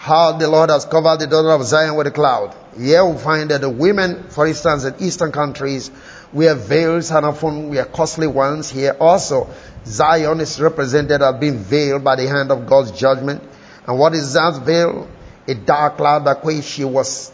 How 0.01 0.31
the 0.31 0.47
Lord 0.47 0.71
has 0.71 0.85
covered 0.85 1.19
the 1.19 1.27
daughter 1.27 1.51
of 1.51 1.63
Zion 1.63 1.93
with 1.93 2.07
a 2.07 2.11
cloud. 2.11 2.55
Here 2.75 3.05
we 3.05 3.19
find 3.19 3.51
that 3.51 3.61
the 3.61 3.69
women, 3.69 4.23
for 4.29 4.47
instance, 4.47 4.83
in 4.83 4.95
eastern 4.97 5.31
countries, 5.31 5.91
wear 6.33 6.55
veils 6.55 7.11
and 7.11 7.23
often 7.23 7.69
wear 7.69 7.85
costly 7.85 8.25
ones. 8.25 8.71
Here 8.71 8.97
also, 8.99 9.47
Zion 9.85 10.39
is 10.39 10.59
represented 10.59 11.21
as 11.21 11.39
being 11.39 11.59
veiled 11.59 12.03
by 12.03 12.15
the 12.15 12.27
hand 12.27 12.49
of 12.49 12.65
God's 12.65 12.89
judgment. 12.93 13.43
And 13.85 13.99
what 13.99 14.15
is 14.15 14.33
that 14.33 14.63
veil? 14.65 15.07
A 15.47 15.53
dark 15.53 15.97
cloud 15.97 16.25
by 16.25 16.33
which 16.33 16.65
she 16.65 16.83
was 16.83 17.31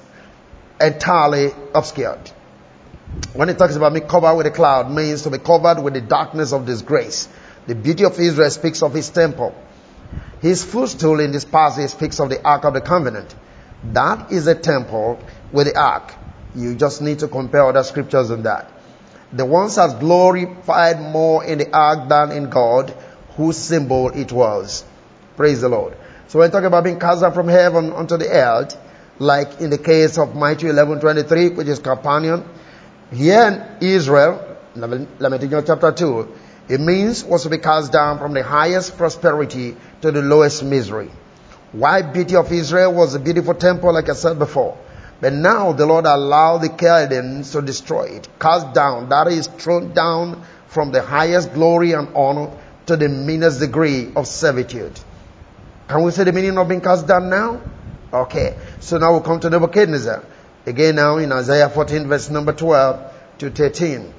entirely 0.81 1.51
obscured. 1.73 2.29
When 3.31 3.47
it 3.47 3.57
talks 3.57 3.77
about 3.77 3.93
me 3.93 4.01
covered 4.01 4.35
with 4.35 4.45
a 4.45 4.51
cloud, 4.51 4.91
means 4.91 5.21
to 5.21 5.29
be 5.29 5.37
covered 5.37 5.81
with 5.81 5.93
the 5.93 6.01
darkness 6.01 6.51
of 6.51 6.65
disgrace. 6.65 7.29
The 7.65 7.75
beauty 7.75 8.03
of 8.03 8.19
Israel 8.19 8.49
speaks 8.49 8.83
of 8.83 8.93
his 8.93 9.09
temple. 9.09 9.55
His 10.41 10.63
footstool 10.63 11.19
in 11.19 11.31
this 11.31 11.45
passage 11.45 11.91
speaks 11.91 12.19
of 12.19 12.29
the 12.29 12.43
Ark 12.43 12.63
of 12.63 12.73
the 12.73 12.81
Covenant. 12.81 13.35
That 13.83 14.31
is 14.31 14.47
a 14.47 14.55
temple 14.55 15.19
with 15.51 15.67
the 15.67 15.79
Ark. 15.79 16.13
You 16.55 16.75
just 16.75 17.01
need 17.01 17.19
to 17.19 17.27
compare 17.27 17.65
other 17.65 17.83
scriptures 17.83 18.31
on 18.31 18.43
that. 18.43 18.71
The 19.31 19.45
ones 19.45 19.75
has 19.75 19.93
glorified 19.95 21.01
more 21.01 21.43
in 21.43 21.57
the 21.57 21.75
ark 21.75 22.07
than 22.07 22.31
in 22.31 22.49
God, 22.49 22.95
whose 23.35 23.57
symbol 23.57 24.09
it 24.09 24.31
was. 24.31 24.85
Praise 25.35 25.61
the 25.61 25.69
Lord. 25.69 25.97
So 26.27 26.39
when 26.39 26.49
talking 26.49 26.67
about 26.67 26.83
being 26.83 26.99
cast 26.99 27.21
down 27.21 27.33
from 27.33 27.47
heaven 27.47 27.91
onto 27.91 28.17
the 28.17 28.29
earth, 28.29 28.77
like 29.19 29.59
in 29.59 29.69
the 29.69 29.77
case 29.77 30.17
of 30.17 30.35
Matthew 30.35 30.69
11:23, 30.71 31.55
which 31.55 31.67
is 31.67 31.79
Capernaum, 31.79 32.45
here 33.11 33.77
in 33.81 33.87
Israel, 33.87 34.57
Lamentation 34.75 35.63
chapter 35.65 35.91
2, 35.91 36.27
it 36.69 36.79
means 36.79 37.23
was 37.23 37.43
to 37.43 37.49
be 37.49 37.57
cast 37.57 37.91
down 37.91 38.19
from 38.19 38.33
the 38.33 38.43
highest 38.43 38.97
prosperity 38.97 39.75
to 40.01 40.11
the 40.11 40.21
lowest 40.21 40.63
misery. 40.63 41.09
Why 41.71 42.01
beauty 42.01 42.35
of 42.35 42.51
Israel 42.51 42.93
was 42.93 43.15
a 43.15 43.19
beautiful 43.19 43.53
temple, 43.53 43.93
like 43.93 44.09
I 44.09 44.13
said 44.13 44.39
before. 44.39 44.77
But 45.19 45.33
now 45.33 45.71
the 45.71 45.85
Lord 45.85 46.05
allowed 46.05 46.59
the 46.59 46.69
Chaldeans 46.69 47.51
to 47.51 47.61
destroy 47.61 48.17
it, 48.17 48.27
cast 48.39 48.73
down, 48.73 49.09
that 49.09 49.27
is 49.27 49.47
thrown 49.47 49.93
down 49.93 50.43
from 50.67 50.91
the 50.91 51.01
highest 51.01 51.53
glory 51.53 51.93
and 51.93 52.09
honor 52.15 52.51
to 52.85 52.95
the 52.95 53.09
meanest 53.09 53.59
degree 53.59 54.11
of 54.15 54.27
servitude. 54.27 54.99
Can 55.87 56.03
we 56.03 56.11
say 56.11 56.25
the 56.25 56.33
meaning 56.33 56.57
of 56.57 56.67
being 56.67 56.81
cast 56.81 57.07
down 57.07 57.29
now? 57.29 57.61
Okay. 58.11 58.57
So 58.79 58.97
now 58.97 59.17
we 59.17 59.23
come 59.23 59.39
to 59.39 59.49
Nebuchadnezzar. 59.49 60.23
Again 60.65 60.95
now 60.95 61.17
in 61.17 61.31
Isaiah 61.31 61.69
14 61.69 62.07
verse 62.07 62.29
number 62.29 62.53
12 62.53 63.13
to 63.39 63.49
13. 63.49 64.13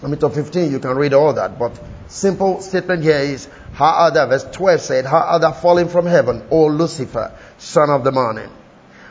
To 0.00 0.30
15 0.30 0.72
you 0.72 0.78
can 0.78 0.96
read 0.96 1.12
all 1.12 1.34
that, 1.34 1.58
but 1.58 1.78
simple 2.08 2.62
statement 2.62 3.02
here 3.02 3.18
is, 3.18 3.48
how 3.74 4.06
other, 4.08 4.26
verse 4.26 4.44
12 4.44 4.80
said, 4.80 5.04
how 5.04 5.18
other 5.18 5.52
falling 5.52 5.88
from 5.88 6.06
heaven, 6.06 6.42
O 6.50 6.66
Lucifer, 6.66 7.32
son 7.58 7.90
of 7.90 8.02
the 8.02 8.10
morning. 8.10 8.48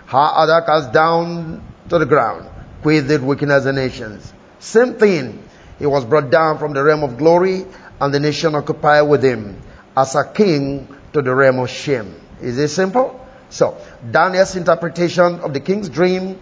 How 0.07 0.33
other 0.35 0.65
cast 0.65 0.91
down 0.91 1.63
to 1.89 1.99
the 1.99 2.07
ground, 2.07 2.49
created 2.81 3.21
wickedness 3.21 3.65
the 3.65 3.73
nations. 3.73 4.33
Same 4.57 4.95
thing. 4.95 5.43
He 5.77 5.85
was 5.85 6.05
brought 6.05 6.31
down 6.31 6.57
from 6.57 6.73
the 6.73 6.83
realm 6.83 7.03
of 7.03 7.17
glory 7.17 7.65
and 8.01 8.13
the 8.13 8.19
nation 8.19 8.55
occupied 8.55 9.07
with 9.07 9.23
him 9.23 9.61
as 9.95 10.15
a 10.15 10.25
king 10.25 10.87
to 11.13 11.21
the 11.21 11.33
realm 11.33 11.59
of 11.59 11.69
shame. 11.69 12.15
Is 12.41 12.57
it 12.57 12.69
simple? 12.69 13.27
So, 13.49 13.77
Daniel's 14.09 14.55
interpretation 14.55 15.39
of 15.39 15.53
the 15.53 15.59
king's 15.59 15.89
dream 15.89 16.39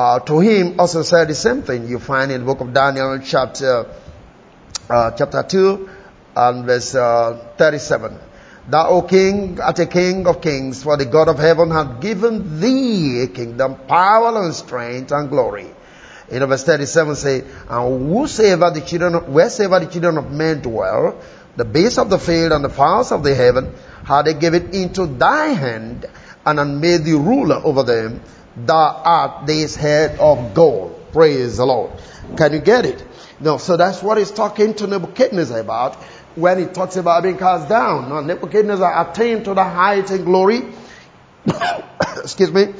uh, 0.00 0.18
to 0.20 0.40
him 0.40 0.80
also 0.80 1.02
said 1.02 1.28
the 1.28 1.34
same 1.34 1.62
thing. 1.62 1.86
You 1.86 1.98
find 1.98 2.32
in 2.32 2.40
the 2.40 2.46
book 2.46 2.60
of 2.62 2.72
Daniel, 2.72 3.18
chapter 3.22 3.86
uh, 4.88 5.10
chapter 5.10 5.42
two 5.42 5.90
and 6.34 6.64
verse 6.64 6.94
uh, 6.94 7.52
thirty-seven. 7.58 8.18
Thou, 8.68 8.88
O 8.88 9.02
King, 9.02 9.60
art 9.60 9.78
a 9.78 9.86
King 9.86 10.26
of 10.26 10.40
kings, 10.40 10.82
for 10.82 10.96
the 10.96 11.04
God 11.04 11.28
of 11.28 11.38
heaven 11.38 11.70
hath 11.70 12.00
given 12.00 12.60
thee 12.60 13.22
a 13.24 13.26
kingdom, 13.26 13.76
power 13.88 14.42
and 14.42 14.54
strength 14.54 15.12
and 15.12 15.28
glory. 15.28 15.68
In 16.30 16.46
verse 16.46 16.62
37 16.62 17.16
say, 17.16 17.42
And 17.68 18.12
whosoever 18.12 18.70
the 18.70 18.82
children 18.82 19.16
of, 19.16 19.28
wheresoever 19.28 19.80
the 19.80 19.90
children 19.90 20.18
of 20.18 20.30
men 20.30 20.60
dwell, 20.60 21.20
the 21.56 21.64
base 21.64 21.98
of 21.98 22.10
the 22.10 22.18
field 22.18 22.52
and 22.52 22.64
the 22.64 22.68
fowls 22.68 23.10
of 23.10 23.24
the 23.24 23.34
heaven, 23.34 23.74
how 24.04 24.22
they 24.22 24.34
give 24.34 24.54
it 24.54 24.72
into 24.72 25.06
thy 25.06 25.48
hand, 25.48 26.06
and 26.46 26.80
made 26.80 27.04
thee 27.04 27.12
ruler 27.12 27.60
over 27.64 27.82
them, 27.82 28.20
thou 28.56 29.02
art 29.04 29.46
this 29.46 29.76
head 29.76 30.18
of 30.18 30.54
gold. 30.54 30.96
Praise 31.12 31.56
the 31.56 31.66
Lord. 31.66 31.90
Can 32.36 32.52
you 32.52 32.60
get 32.60 32.86
it? 32.86 33.04
No, 33.40 33.58
so 33.58 33.76
that's 33.76 34.02
what 34.02 34.18
he's 34.18 34.30
talking 34.30 34.74
to 34.74 34.86
Nebuchadnezzar 34.86 35.58
about 35.58 35.96
when 36.36 36.58
he 36.58 36.66
talks 36.66 36.96
about 36.96 37.22
being 37.22 37.38
cast 37.38 37.68
down. 37.68 38.08
Now, 38.08 38.20
Nebuchadnezzar 38.20 39.10
attained 39.10 39.44
to 39.46 39.54
the 39.54 39.64
height 39.64 40.10
and 40.10 40.24
glory, 40.24 40.62
excuse 42.18 42.52
me, 42.52 42.74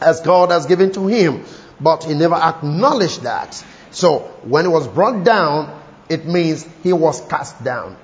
as 0.00 0.20
God 0.20 0.50
has 0.50 0.66
given 0.66 0.92
to 0.92 1.06
him, 1.06 1.44
but 1.80 2.04
he 2.04 2.14
never 2.14 2.36
acknowledged 2.36 3.22
that. 3.22 3.62
So, 3.90 4.20
when 4.44 4.64
he 4.64 4.68
was 4.68 4.88
brought 4.88 5.24
down, 5.24 5.80
it 6.08 6.26
means 6.26 6.66
he 6.82 6.92
was 6.92 7.20
cast 7.22 7.62
down. 7.62 7.96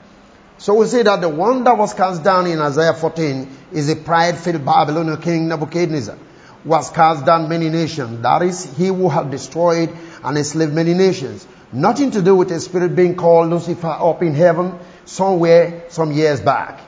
So 0.59 0.75
we 0.75 0.87
see 0.87 1.03
that 1.03 1.23
the 1.23 1.29
one 1.29 1.65
that 1.65 1.79
was 1.79 1.95
cast 1.95 2.23
down 2.23 2.47
in 2.47 2.61
Isaiah 2.61 2.93
14 2.93 3.49
is 3.73 3.89
a 3.89 3.97
pride-filled 3.97 4.63
Babylonian 4.63 5.21
king 5.23 5.49
Nebuchadnezzar 5.49 6.19
was 6.65 6.91
cast 6.91 7.25
down 7.25 7.49
many 7.49 7.69
nations. 7.71 8.23
That 8.23 8.43
is, 8.43 8.77
he 8.77 8.87
who 8.87 9.09
had 9.09 9.31
destroyed 9.31 9.91
and 10.23 10.37
enslaved 10.37 10.73
many 10.73 10.95
nations. 10.95 11.47
Nothing 11.73 12.11
to 12.13 12.23
do 12.23 12.35
with 12.35 12.51
a 12.51 12.61
spirit 12.61 12.97
being 12.97 13.17
called 13.17 13.51
Lucifer 13.51 13.87
up 13.87 14.23
in 14.23 14.35
heaven 14.35 14.79
somewhere 15.05 15.85
some 15.89 16.13
years 16.13 16.41
back. 16.41 16.81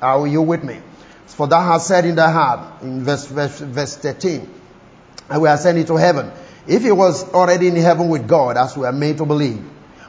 Are 0.00 0.26
you 0.26 0.42
with 0.42 0.62
me? 0.62 0.80
For 1.26 1.46
thou 1.46 1.60
hast 1.60 1.86
said 1.86 2.04
in 2.04 2.16
thy 2.16 2.30
heart, 2.30 2.82
in 2.82 3.04
verse, 3.04 3.26
verse, 3.26 3.60
verse 3.60 3.96
13, 3.96 4.48
and 5.30 5.42
we 5.42 5.48
are 5.48 5.56
sending 5.56 5.84
to 5.86 5.96
heaven. 5.96 6.32
If 6.66 6.82
he 6.82 6.92
was 6.92 7.32
already 7.32 7.68
in 7.68 7.76
heaven 7.76 8.08
with 8.08 8.26
God, 8.26 8.56
as 8.56 8.76
we 8.76 8.84
are 8.86 8.92
made 8.92 9.18
to 9.18 9.24
believe, 9.24 9.62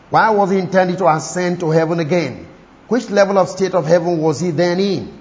why 0.10 0.32
was 0.32 0.50
he 0.50 0.58
intending 0.58 0.98
to 0.98 1.08
ascend 1.08 1.60
to 1.60 1.70
heaven 1.70 2.00
again? 2.00 2.48
Which 2.88 3.10
level 3.10 3.38
of 3.38 3.48
state 3.50 3.76
of 3.76 3.86
heaven 3.86 4.18
was 4.18 4.40
he 4.40 4.52
then 4.52 4.80
in? 4.80 5.19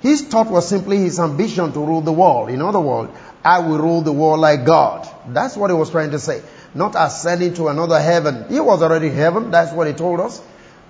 His 0.00 0.22
thought 0.22 0.50
was 0.50 0.68
simply 0.68 0.98
his 0.98 1.18
ambition 1.18 1.72
to 1.72 1.80
rule 1.80 2.00
the 2.00 2.12
world. 2.12 2.50
In 2.50 2.62
other 2.62 2.80
words, 2.80 3.12
I 3.44 3.60
will 3.60 3.78
rule 3.78 4.02
the 4.02 4.12
world 4.12 4.40
like 4.40 4.64
God. 4.64 5.08
That's 5.28 5.56
what 5.56 5.70
he 5.70 5.76
was 5.76 5.90
trying 5.90 6.10
to 6.10 6.18
say. 6.18 6.42
Not 6.74 6.94
ascending 6.96 7.54
to 7.54 7.68
another 7.68 8.00
heaven. 8.00 8.46
He 8.48 8.60
was 8.60 8.82
already 8.82 9.08
in 9.08 9.14
heaven. 9.14 9.50
That's 9.50 9.72
what 9.72 9.86
he 9.86 9.92
told 9.94 10.20
us. 10.20 10.42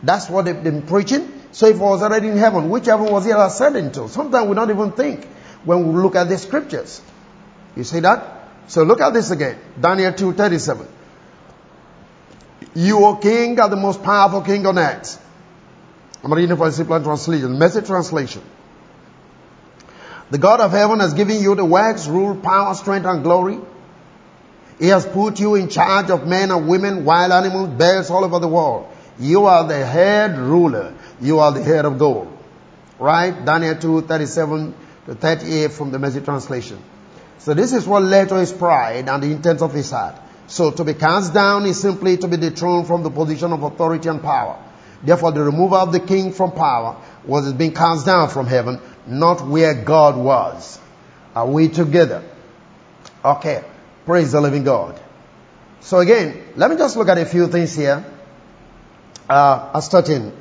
That's 0.03 0.29
what 0.29 0.45
they've 0.45 0.63
been 0.63 0.83
preaching. 0.83 1.33
So 1.53 1.67
if 1.67 1.77
he 1.77 1.83
was 1.83 2.03
already 2.03 2.29
in 2.29 2.37
heaven, 2.37 2.69
which 2.69 2.87
heaven 2.87 3.11
was 3.11 3.25
he 3.25 3.31
ascending 3.31 3.93
to? 3.93 4.09
Sometimes 4.09 4.49
we 4.49 4.55
don't 4.55 4.71
even 4.71 4.93
think 4.93 5.27
when 5.65 5.87
we 5.87 6.03
look 6.03 6.17
at 6.17 6.29
the 6.29 6.39
scriptures. 6.39 7.01
You 7.77 7.85
see 7.85 8.01
that? 8.01 8.49
So 8.69 8.83
look 8.83 9.01
at 9.01 9.13
this 9.15 9.31
again. 9.31 9.59
Daniel 9.81 10.13
2.37. 10.13 10.87
You, 12.75 13.05
O 13.05 13.17
king, 13.17 13.59
are 13.61 13.69
the 13.69 13.77
most 13.77 14.03
powerful 14.03 14.43
king 14.43 14.67
on 14.67 14.79
earth. 14.79 15.23
I'm 16.23 16.33
reading 16.33 16.57
from 16.57 16.67
a 16.67 16.73
simple 16.73 17.03
translation, 17.03 17.59
message 17.59 17.87
translation. 17.87 18.43
The 20.31 20.39
God 20.39 20.61
of 20.61 20.73
heaven 20.73 21.01
has 21.01 21.15
given 21.15 21.41
you 21.41 21.55
the 21.55 21.65
works, 21.65 22.09
rule, 22.09 22.35
power, 22.37 22.75
strength, 22.75 23.07
and 23.07 23.23
glory. 23.23 23.59
He 24.79 24.89
has 24.89 25.07
put 25.07 25.39
you 25.41 25.55
in 25.55 25.69
charge 25.69 26.11
of 26.11 26.27
men 26.27 26.51
and 26.51 26.69
women, 26.69 27.05
wild 27.05 27.33
animals, 27.33 27.71
bears 27.71 28.11
all 28.11 28.25
over 28.25 28.39
the 28.39 28.49
world. 28.49 28.89
You 29.19 29.47
are 29.47 29.67
the 29.67 29.85
head 29.85 30.37
ruler. 30.37 30.95
You 31.21 31.39
are 31.39 31.53
the 31.53 31.63
head 31.63 31.85
of 31.85 31.99
gold. 31.99 32.37
Right? 32.99 33.45
Daniel 33.45 33.77
2, 33.77 34.03
37 34.03 34.75
to 35.07 35.15
38 35.15 35.73
from 35.73 35.93
the 35.93 35.99
message 35.99 36.25
translation. 36.25 36.83
So 37.39 37.55
this 37.55 37.73
is 37.73 37.87
what 37.87 38.03
led 38.03 38.29
to 38.31 38.37
his 38.37 38.53
pride 38.53 39.09
and 39.09 39.23
the 39.23 39.31
intent 39.31 39.63
of 39.63 39.73
his 39.73 39.91
heart. 39.91 40.17
So 40.49 40.71
to 40.71 40.85
be 40.85 40.95
cast 40.95 41.33
down 41.33 41.65
is 41.67 41.81
simply 41.81 42.17
to 42.19 42.29
be 42.29 42.37
dethroned 42.37 42.87
from 42.87 43.03
the 43.03 43.11
position 43.11 43.53
of 43.53 43.63
authority 43.63 44.09
and 44.09 44.21
power. 44.23 44.63
Therefore, 45.03 45.33
the 45.33 45.43
removal 45.43 45.77
of 45.77 45.93
the 45.93 46.01
king 46.01 46.33
from 46.33 46.53
power 46.53 46.97
was 47.25 47.53
being 47.53 47.75
cast 47.75 48.07
down 48.07 48.29
from 48.29 48.47
heaven, 48.47 48.81
not 49.07 49.47
where 49.47 49.75
God 49.75 50.17
was. 50.17 50.79
Are 51.35 51.47
we 51.47 51.69
together? 51.69 52.23
Okay. 53.25 53.63
Praise 54.05 54.33
the 54.33 54.41
living 54.41 54.65
God. 54.65 55.01
So 55.81 55.99
again, 55.99 56.43
let 56.57 56.71
me 56.71 56.77
just 56.77 56.97
look 56.97 57.09
at 57.09 57.19
a 57.19 57.27
few 57.27 57.49
things 57.49 57.75
here. 57.75 58.05
Uh, 59.29 59.81
starting. 59.81 60.33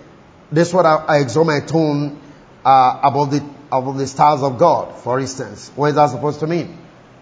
This 0.51 0.69
is 0.69 0.73
what 0.73 0.86
I, 0.86 0.95
I 1.08 1.17
exalt 1.19 1.47
my 1.47 1.60
tone 1.60 2.19
uh, 2.63 2.99
above 3.04 3.32
the 3.32 3.43
above 3.71 3.97
the 3.97 4.08
stars 4.08 4.43
of 4.43 4.58
God. 4.58 4.95
For 4.99 5.19
instance, 5.19 5.71
what 5.75 5.88
is 5.88 5.95
that 5.95 6.12
supposed 6.12 6.39
to 6.41 6.47
mean? 6.47 6.78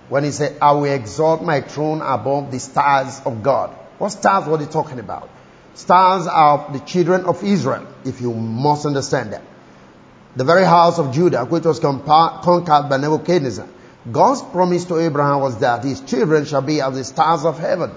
When 0.10 0.26
he 0.26 0.32
said, 0.32 0.58
"I 0.62 0.74
will 0.74 0.86
exalt 0.86 1.42
my 1.42 1.62
throne 1.62 2.02
above 2.02 2.52
the 2.52 2.60
stars 2.60 3.22
of 3.26 3.42
God," 3.42 3.70
what 3.98 4.10
stars? 4.10 4.48
What 4.48 4.62
are 4.62 4.66
talking 4.66 5.00
about? 5.00 5.30
Stars 5.74 6.28
are 6.28 6.72
the 6.72 6.80
children 6.80 7.26
of 7.26 7.44
Israel. 7.44 7.88
If 8.04 8.20
you 8.22 8.34
must 8.34 8.86
understand 8.86 9.34
that, 9.34 9.44
the 10.36 10.44
very 10.44 10.66
house 10.66 11.00
of 11.00 11.14
Judah, 11.14 11.46
which 11.46 11.64
was 11.64 11.80
conquered 11.80 12.90
by 12.90 12.98
Nebuchadnezzar. 12.98 13.68
God's 14.12 14.42
promise 14.42 14.86
to 14.86 15.00
Abraham 15.00 15.42
was 15.42 15.60
that 15.60 15.84
his 15.84 16.02
children 16.02 16.46
shall 16.46 16.62
be 16.62 16.82
as 16.82 16.96
the 16.96 17.04
stars 17.04 17.46
of 17.46 17.60
heaven. 17.60 17.92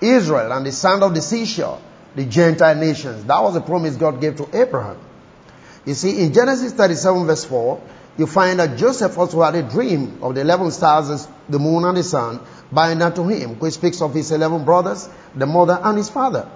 Israel 0.00 0.52
and 0.52 0.64
the 0.64 0.72
sand 0.72 1.02
of 1.02 1.14
the 1.14 1.20
seashore, 1.20 1.80
the 2.14 2.24
Gentile 2.24 2.74
nations. 2.76 3.24
That 3.24 3.42
was 3.42 3.54
the 3.54 3.60
promise 3.60 3.96
God 3.96 4.20
gave 4.20 4.36
to 4.36 4.48
Abraham. 4.56 4.98
You 5.84 5.94
see, 5.94 6.22
in 6.22 6.32
Genesis 6.32 6.72
37 6.72 7.26
verse 7.26 7.44
4, 7.44 7.80
you 8.18 8.26
find 8.26 8.60
that 8.60 8.76
Joseph 8.76 9.16
also 9.16 9.42
had 9.42 9.54
a 9.54 9.62
dream 9.62 10.18
of 10.22 10.34
the 10.34 10.42
11 10.42 10.72
stars, 10.72 11.26
the 11.48 11.58
moon 11.58 11.84
and 11.84 11.96
the 11.96 12.02
sun, 12.02 12.40
bind 12.70 13.02
unto 13.02 13.26
him, 13.26 13.58
which 13.58 13.74
speaks 13.74 14.02
of 14.02 14.12
his 14.14 14.30
11 14.30 14.64
brothers, 14.64 15.08
the 15.34 15.46
mother 15.46 15.80
and 15.82 15.96
his 15.96 16.10
father. 16.10 16.48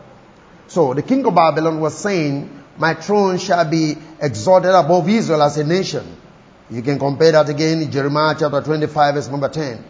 So 0.69 0.95
the 0.95 1.03
king 1.03 1.25
of 1.27 1.35
Babylon 1.35 1.81
was 1.81 1.97
saying, 1.97 2.64
my 2.79 2.95
throne 2.95 3.39
shall 3.39 3.65
be 3.69 3.97
exalted 4.21 4.71
above 4.71 5.09
Israel 5.09 5.43
as 5.43 5.57
a 5.59 5.65
nation. 5.65 6.17
You 6.71 6.83
can 6.83 6.99
compare 6.99 7.33
that 7.33 7.49
again 7.49 7.83
in 7.83 7.91
Jeremiah 7.91 8.35
chapter 8.39 8.61
25 8.61 9.15
verse 9.15 9.29
number 9.29 9.49
10. 9.49 9.85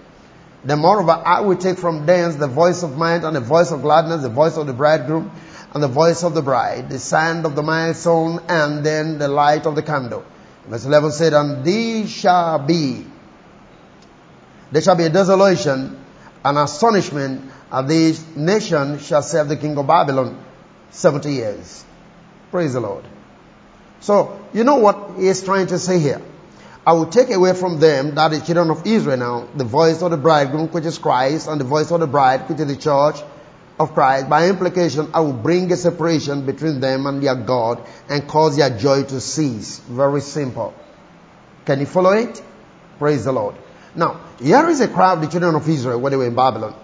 Then 0.65 0.79
moreover, 0.79 1.13
I 1.13 1.41
will 1.41 1.57
take 1.57 1.79
from 1.79 2.07
thence 2.07 2.37
the 2.37 2.47
voice 2.47 2.83
of 2.83 2.97
might 2.97 3.23
and 3.23 3.37
the 3.37 3.41
voice 3.41 3.71
of 3.71 3.83
gladness, 3.83 4.23
the 4.23 4.29
voice 4.29 4.57
of 4.57 4.67
the 4.67 4.73
bridegroom 4.73 5.31
and 5.73 5.83
the 5.83 5.89
voice 5.89 6.25
of 6.25 6.35
the 6.35 6.43
bride, 6.43 6.89
the 6.89 6.99
sound 6.99 7.45
of 7.45 7.55
the 7.55 7.63
milestone 7.63 8.41
and 8.49 8.85
then 8.85 9.19
the 9.19 9.29
light 9.29 9.67
of 9.67 9.75
the 9.75 9.83
candle. 9.83 10.25
Verse 10.67 10.87
11 10.87 11.13
said, 11.13 11.35
and 11.35 11.65
these 11.65 12.11
shall 12.11 12.59
be, 12.59 13.07
there 14.73 14.81
shall 14.81 14.97
be 14.97 15.05
a 15.05 15.11
desolation 15.11 16.03
and 16.45 16.59
astonishment 16.59 17.51
and 17.71 17.89
these 17.89 18.25
nation 18.37 18.99
shall 18.99 19.23
serve 19.23 19.49
the 19.49 19.57
king 19.57 19.77
of 19.77 19.87
Babylon 19.87 20.43
70 20.91 21.33
years. 21.33 21.85
Praise 22.55 22.73
the 22.73 22.81
Lord. 22.81 23.05
So, 23.99 24.41
you 24.53 24.63
know 24.63 24.77
what 24.77 25.19
he 25.19 25.27
is 25.27 25.43
trying 25.43 25.67
to 25.67 25.79
say 25.81 25.99
here? 25.99 26.23
I 26.87 26.93
will 26.93 27.07
take 27.07 27.31
away 27.31 27.53
from 27.53 27.81
them, 27.81 28.15
that 28.15 28.33
is 28.33 28.47
children 28.47 28.71
of 28.71 28.87
Israel 28.87 29.17
now, 29.17 29.49
the 29.57 29.65
voice 29.65 30.03
of 30.03 30.13
the 30.13 30.17
bridegroom, 30.17 30.69
which 30.69 30.85
is 30.85 30.97
Christ, 30.99 31.49
and 31.49 31.61
the 31.61 31.65
voice 31.65 31.91
of 31.91 31.99
the 31.99 32.07
bride, 32.07 32.49
which 32.49 32.61
is 32.61 32.69
the 32.69 32.77
church 32.77 33.17
of 33.81 33.93
Christ. 33.93 34.29
By 34.29 34.49
implication, 34.49 35.11
I 35.13 35.19
will 35.23 35.33
bring 35.33 35.73
a 35.73 35.77
separation 35.77 36.47
between 36.47 36.79
them 36.79 37.07
and 37.07 37.21
their 37.21 37.35
God 37.35 37.85
and 38.09 38.29
cause 38.29 38.57
their 38.57 38.71
joy 38.71 39.03
to 39.03 39.21
cease. 39.21 39.81
Very 39.81 40.21
simple. 40.21 40.75
Can 41.65 41.81
you 41.81 41.87
follow 41.87 42.13
it? 42.13 42.41
Praise 43.01 43.25
the 43.25 43.33
Lord. 43.33 43.57
Now, 43.97 44.21
here 44.39 44.69
is 44.69 44.81
a 44.81 44.89
of 44.89 45.21
the 45.23 45.27
children 45.27 45.57
of 45.57 45.69
Israel 45.69 46.01
when 46.01 46.13
they 46.13 46.17
were 46.17 46.29
in 46.29 46.37
Babylon 46.37 46.77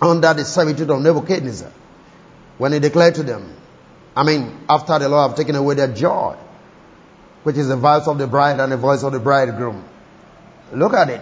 under 0.00 0.32
the 0.34 0.44
servitude 0.44 0.88
of 0.88 1.02
Nebuchadnezzar. 1.02 1.72
When 2.58 2.72
he 2.72 2.78
declared 2.78 3.16
to 3.16 3.24
them, 3.24 3.56
I 4.16 4.22
mean, 4.22 4.60
after 4.68 4.98
the 4.98 5.08
Lord 5.10 5.28
have 5.28 5.36
taken 5.36 5.54
away 5.56 5.74
their 5.74 5.92
joy, 5.92 6.36
which 7.42 7.56
is 7.56 7.68
the 7.68 7.76
voice 7.76 8.08
of 8.08 8.16
the 8.16 8.26
bride 8.26 8.58
and 8.58 8.72
the 8.72 8.78
voice 8.78 9.02
of 9.02 9.12
the 9.12 9.20
bridegroom. 9.20 9.84
Look 10.72 10.94
at 10.94 11.10
it. 11.10 11.20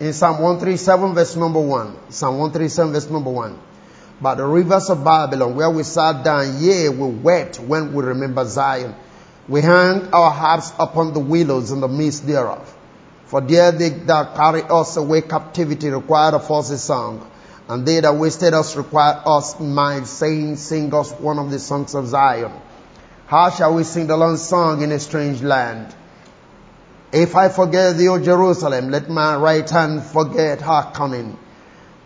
In 0.00 0.12
Psalm 0.12 0.42
137 0.42 1.14
verse 1.14 1.36
number 1.36 1.60
1. 1.60 2.10
Psalm 2.10 2.38
137 2.38 2.92
verse 2.92 3.08
number 3.08 3.30
1. 3.30 3.58
By 4.20 4.34
the 4.34 4.44
rivers 4.44 4.90
of 4.90 5.04
Babylon, 5.04 5.54
where 5.54 5.70
we 5.70 5.84
sat 5.84 6.24
down, 6.24 6.60
yea, 6.60 6.88
we 6.88 7.08
wept 7.08 7.60
when 7.60 7.94
we 7.94 8.02
remember 8.02 8.44
Zion. 8.44 8.94
We 9.48 9.60
hung 9.60 10.12
our 10.12 10.30
harps 10.30 10.72
upon 10.78 11.12
the 11.12 11.20
willows 11.20 11.70
in 11.70 11.80
the 11.80 11.88
midst 11.88 12.26
thereof. 12.26 12.76
For 13.26 13.40
there 13.40 13.72
they 13.72 13.90
that 13.90 14.34
carry 14.34 14.62
us 14.62 14.96
away 14.96 15.22
captivity 15.22 15.88
required 15.88 16.34
a 16.34 16.62
song. 16.78 17.30
And 17.68 17.86
they 17.86 18.00
that 18.00 18.14
wasted 18.16 18.52
us 18.52 18.76
required 18.76 19.22
us 19.24 19.58
mind, 19.58 20.06
saying, 20.06 20.56
Sing 20.56 20.92
us 20.94 21.12
one 21.12 21.38
of 21.38 21.50
the 21.50 21.58
songs 21.58 21.94
of 21.94 22.06
Zion. 22.06 22.52
How 23.26 23.50
shall 23.50 23.74
we 23.74 23.84
sing 23.84 24.06
the 24.06 24.16
Lord's 24.16 24.42
song 24.42 24.82
in 24.82 24.92
a 24.92 25.00
strange 25.00 25.42
land? 25.42 25.94
If 27.10 27.36
I 27.36 27.48
forget 27.48 27.96
thee, 27.96 28.08
O 28.08 28.18
Jerusalem, 28.18 28.90
let 28.90 29.08
my 29.08 29.36
right 29.36 29.68
hand 29.68 30.02
forget 30.02 30.60
her 30.60 30.90
cunning. 30.92 31.38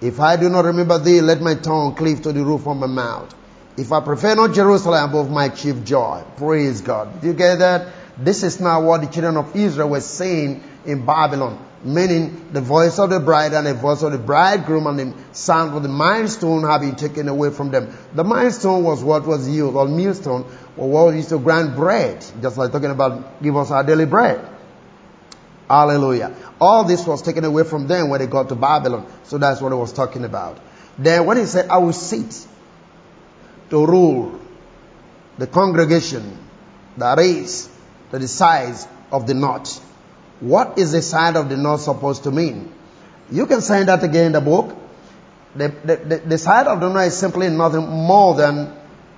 If 0.00 0.20
I 0.20 0.36
do 0.36 0.48
not 0.48 0.64
remember 0.64 0.98
thee, 0.98 1.20
let 1.20 1.40
my 1.40 1.54
tongue 1.54 1.96
cleave 1.96 2.22
to 2.22 2.32
the 2.32 2.44
roof 2.44 2.68
of 2.68 2.76
my 2.76 2.86
mouth. 2.86 3.34
If 3.76 3.90
I 3.90 4.00
prefer 4.00 4.34
not 4.36 4.54
Jerusalem 4.54 5.10
above 5.10 5.30
my 5.30 5.48
chief 5.48 5.82
joy. 5.84 6.22
Praise 6.36 6.82
God. 6.82 7.20
Do 7.20 7.28
you 7.28 7.32
get 7.32 7.58
that? 7.60 7.88
This 8.16 8.42
is 8.42 8.60
now 8.60 8.82
what 8.82 9.00
the 9.00 9.06
children 9.06 9.36
of 9.36 9.56
Israel 9.56 9.90
were 9.90 10.00
saying 10.00 10.62
in 10.88 11.04
Babylon. 11.04 11.66
Meaning 11.84 12.48
the 12.52 12.60
voice 12.60 12.98
of 12.98 13.10
the 13.10 13.20
bride 13.20 13.52
and 13.52 13.66
the 13.66 13.74
voice 13.74 14.02
of 14.02 14.10
the 14.10 14.18
bridegroom 14.18 14.88
and 14.88 14.98
the 14.98 15.34
sound 15.34 15.76
of 15.76 15.82
the 15.84 15.88
milestone 15.88 16.64
have 16.64 16.80
been 16.80 16.96
taken 16.96 17.28
away 17.28 17.50
from 17.50 17.70
them. 17.70 17.96
The 18.14 18.24
milestone 18.24 18.82
was 18.82 19.04
what 19.04 19.26
was 19.26 19.48
used, 19.48 19.76
or 19.76 19.86
millstone, 19.86 20.44
or 20.76 20.90
what 20.90 21.06
was 21.06 21.16
used 21.16 21.28
to 21.28 21.38
grind 21.38 21.76
bread. 21.76 22.24
Just 22.42 22.56
like 22.56 22.72
talking 22.72 22.90
about 22.90 23.40
give 23.40 23.56
us 23.56 23.70
our 23.70 23.84
daily 23.84 24.06
bread. 24.06 24.44
Hallelujah. 25.70 26.34
All 26.60 26.84
this 26.84 27.06
was 27.06 27.22
taken 27.22 27.44
away 27.44 27.62
from 27.62 27.86
them 27.86 28.08
when 28.08 28.20
they 28.20 28.26
got 28.26 28.48
to 28.48 28.56
Babylon. 28.56 29.06
So 29.24 29.38
that's 29.38 29.60
what 29.60 29.70
he 29.70 29.78
was 29.78 29.92
talking 29.92 30.24
about. 30.24 30.58
Then 30.98 31.26
when 31.26 31.36
he 31.36 31.44
said, 31.44 31.68
I 31.68 31.78
will 31.78 31.92
sit 31.92 32.46
to 33.70 33.86
rule 33.86 34.40
the 35.36 35.46
congregation 35.46 36.38
that 36.96 37.18
is 37.20 37.68
the 38.10 38.26
size 38.26 38.88
of 39.12 39.26
the 39.26 39.34
north. 39.34 39.84
What 40.40 40.78
is 40.78 40.92
the 40.92 41.02
side 41.02 41.36
of 41.36 41.48
the 41.48 41.56
north 41.56 41.80
supposed 41.80 42.24
to 42.24 42.30
mean? 42.30 42.72
You 43.30 43.46
can 43.46 43.60
find 43.60 43.88
that 43.88 44.02
again 44.04 44.26
in 44.26 44.32
the 44.32 44.40
book. 44.40 44.76
The, 45.54 45.68
the, 45.68 45.96
the, 45.96 46.16
the 46.18 46.38
side 46.38 46.66
of 46.66 46.80
the 46.80 46.88
north 46.88 47.08
is 47.08 47.16
simply 47.16 47.48
nothing 47.48 47.86
more 47.86 48.34
than 48.34 48.72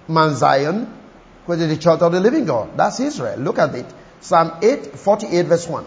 Mount 0.09 0.37
Zion, 0.37 0.87
which 1.47 1.61
is 1.61 1.69
the 1.69 1.77
church 1.77 2.01
of 2.01 2.13
the 2.13 2.21
living 2.21 2.45
God. 2.47 2.77
That's 2.77 3.01
Israel. 3.01 3.39
Look 3.39 3.59
at 3.59 3.75
it. 3.75 3.87
Psalm 4.21 4.59
8, 4.63 4.99
48 4.99 5.47
verse 5.47 5.67
1. 5.67 5.87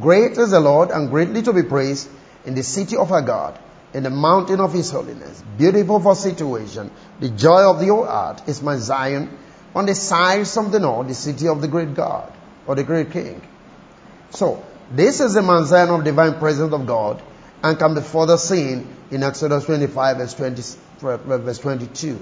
Great 0.00 0.32
is 0.32 0.50
the 0.50 0.60
Lord 0.60 0.90
and 0.90 1.10
greatly 1.10 1.42
to 1.42 1.52
be 1.52 1.62
praised 1.62 2.08
in 2.44 2.54
the 2.54 2.62
city 2.62 2.96
of 2.96 3.12
our 3.12 3.22
God, 3.22 3.58
in 3.92 4.02
the 4.02 4.10
mountain 4.10 4.60
of 4.60 4.72
his 4.72 4.90
holiness. 4.90 5.42
Beautiful 5.56 6.00
for 6.00 6.14
situation. 6.14 6.90
The 7.20 7.30
joy 7.30 7.62
of 7.70 7.80
the 7.80 7.86
whole 7.86 8.04
earth 8.04 8.48
is 8.48 8.60
Mount 8.60 8.80
Zion 8.80 9.38
on 9.74 9.86
the 9.86 9.94
sides 9.94 10.56
of 10.56 10.72
the 10.72 10.80
north, 10.80 11.08
the 11.08 11.14
city 11.14 11.48
of 11.48 11.60
the 11.60 11.68
great 11.68 11.94
God 11.94 12.32
or 12.66 12.74
the 12.74 12.84
great 12.84 13.10
King. 13.10 13.40
So, 14.30 14.64
this 14.90 15.20
is 15.20 15.34
the 15.34 15.42
Mount 15.42 15.70
of 15.72 16.04
divine 16.04 16.38
presence 16.38 16.72
of 16.72 16.86
God 16.86 17.22
and 17.62 17.78
can 17.78 17.94
be 17.94 18.00
further 18.00 18.36
seen 18.36 18.86
in 19.10 19.22
Exodus 19.22 19.64
25 19.64 20.16
verse, 20.18 20.34
20, 20.34 20.62
verse 21.00 21.58
22. 21.58 22.08
Is 22.08 22.18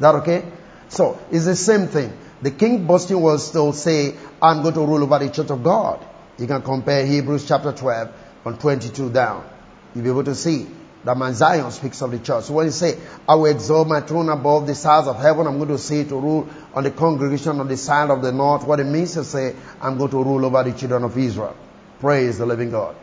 that 0.00 0.14
okay? 0.16 0.44
So, 0.88 1.20
it's 1.30 1.44
the 1.44 1.56
same 1.56 1.88
thing. 1.88 2.12
The 2.42 2.50
king 2.50 2.86
boasting 2.86 3.20
will 3.20 3.38
still 3.38 3.72
say, 3.72 4.14
I'm 4.42 4.62
going 4.62 4.74
to 4.74 4.80
rule 4.80 5.02
over 5.02 5.18
the 5.18 5.30
church 5.30 5.50
of 5.50 5.62
God. 5.62 6.04
You 6.38 6.46
can 6.46 6.62
compare 6.62 7.04
Hebrews 7.04 7.46
chapter 7.46 7.72
12 7.72 8.10
from 8.42 8.56
22 8.56 9.10
down. 9.10 9.48
You'll 9.94 10.04
be 10.04 10.10
able 10.10 10.24
to 10.24 10.34
see 10.34 10.66
that 11.04 11.16
Mount 11.16 11.34
Zion 11.34 11.70
speaks 11.70 12.02
of 12.02 12.10
the 12.10 12.18
church. 12.18 12.44
So 12.44 12.54
when 12.54 12.66
he 12.66 12.72
say, 12.72 12.98
I 13.28 13.34
will 13.34 13.46
exalt 13.46 13.88
my 13.88 14.00
throne 14.00 14.28
above 14.28 14.66
the 14.66 14.74
stars 14.74 15.06
of 15.06 15.18
heaven, 15.18 15.46
I'm 15.46 15.56
going 15.56 15.70
to 15.70 15.78
say 15.78 16.04
to 16.04 16.16
rule 16.16 16.48
on 16.74 16.84
the 16.84 16.90
congregation 16.90 17.58
on 17.58 17.68
the 17.68 17.76
side 17.76 18.10
of 18.10 18.22
the 18.22 18.32
north, 18.32 18.66
what 18.66 18.80
it 18.80 18.84
means 18.84 19.14
to 19.14 19.24
say, 19.24 19.54
I'm 19.80 19.96
going 19.96 20.10
to 20.10 20.22
rule 20.22 20.44
over 20.44 20.62
the 20.62 20.72
children 20.72 21.04
of 21.04 21.16
Israel. 21.16 21.56
Praise 22.00 22.38
the 22.38 22.46
living 22.46 22.70
God. 22.70 22.96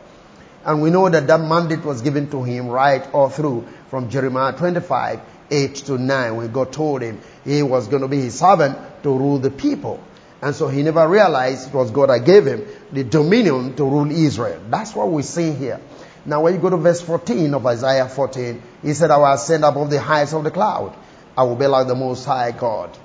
And 0.64 0.82
we 0.82 0.90
know 0.90 1.08
that 1.08 1.26
that 1.26 1.40
mandate 1.40 1.84
was 1.84 2.02
given 2.02 2.30
to 2.30 2.42
him 2.42 2.68
right 2.68 3.02
all 3.12 3.30
through 3.30 3.66
from 3.88 4.10
Jeremiah 4.10 4.56
25, 4.56 5.20
8 5.50 5.74
to 5.76 5.98
9, 5.98 6.36
when 6.36 6.52
God 6.52 6.72
told 6.72 7.02
him 7.02 7.20
he 7.44 7.62
was 7.62 7.88
going 7.88 8.02
to 8.02 8.08
be 8.08 8.20
his 8.20 8.38
servant 8.38 8.76
to 9.02 9.08
rule 9.10 9.38
the 9.38 9.50
people. 9.50 10.02
And 10.40 10.54
so 10.54 10.68
he 10.68 10.82
never 10.82 11.08
realized 11.08 11.68
it 11.68 11.74
was 11.74 11.90
God 11.90 12.10
that 12.10 12.24
gave 12.24 12.46
him 12.46 12.66
the 12.92 13.02
dominion 13.02 13.74
to 13.76 13.84
rule 13.84 14.10
Israel. 14.10 14.60
That's 14.68 14.94
what 14.94 15.10
we 15.10 15.22
see 15.22 15.52
here. 15.52 15.80
Now, 16.26 16.42
when 16.42 16.54
you 16.54 16.60
go 16.60 16.70
to 16.70 16.76
verse 16.76 17.00
14 17.00 17.54
of 17.54 17.66
Isaiah 17.66 18.08
14, 18.08 18.62
he 18.82 18.94
said, 18.94 19.10
I 19.10 19.16
will 19.16 19.32
ascend 19.32 19.64
above 19.64 19.90
the 19.90 20.00
heights 20.00 20.32
of 20.32 20.44
the 20.44 20.50
cloud. 20.50 20.94
I 21.36 21.44
will 21.44 21.56
be 21.56 21.66
like 21.66 21.86
the 21.86 21.94
Most 21.94 22.24
High 22.24 22.50
God. 22.52 22.96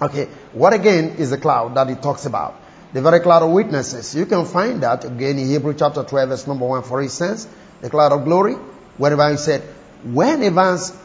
Okay, 0.00 0.26
what 0.52 0.72
again 0.72 1.16
is 1.18 1.30
the 1.30 1.38
cloud 1.38 1.74
that 1.74 1.88
he 1.88 1.94
talks 1.94 2.24
about? 2.24 2.58
The 2.92 3.02
very 3.02 3.20
cloud 3.20 3.42
of 3.42 3.50
witnesses. 3.50 4.14
You 4.14 4.24
can 4.26 4.46
find 4.46 4.82
that 4.82 5.04
again 5.04 5.38
in 5.38 5.48
Hebrew 5.48 5.74
chapter 5.74 6.02
12, 6.02 6.28
verse 6.28 6.46
number 6.46 6.66
1, 6.66 6.84
for 6.84 7.02
instance, 7.02 7.46
the 7.80 7.90
cloud 7.90 8.12
of 8.12 8.24
glory, 8.24 8.54
wherever 8.96 9.30
he 9.30 9.36
said, 9.36 9.62
when 10.02 10.42
events, 10.42 10.96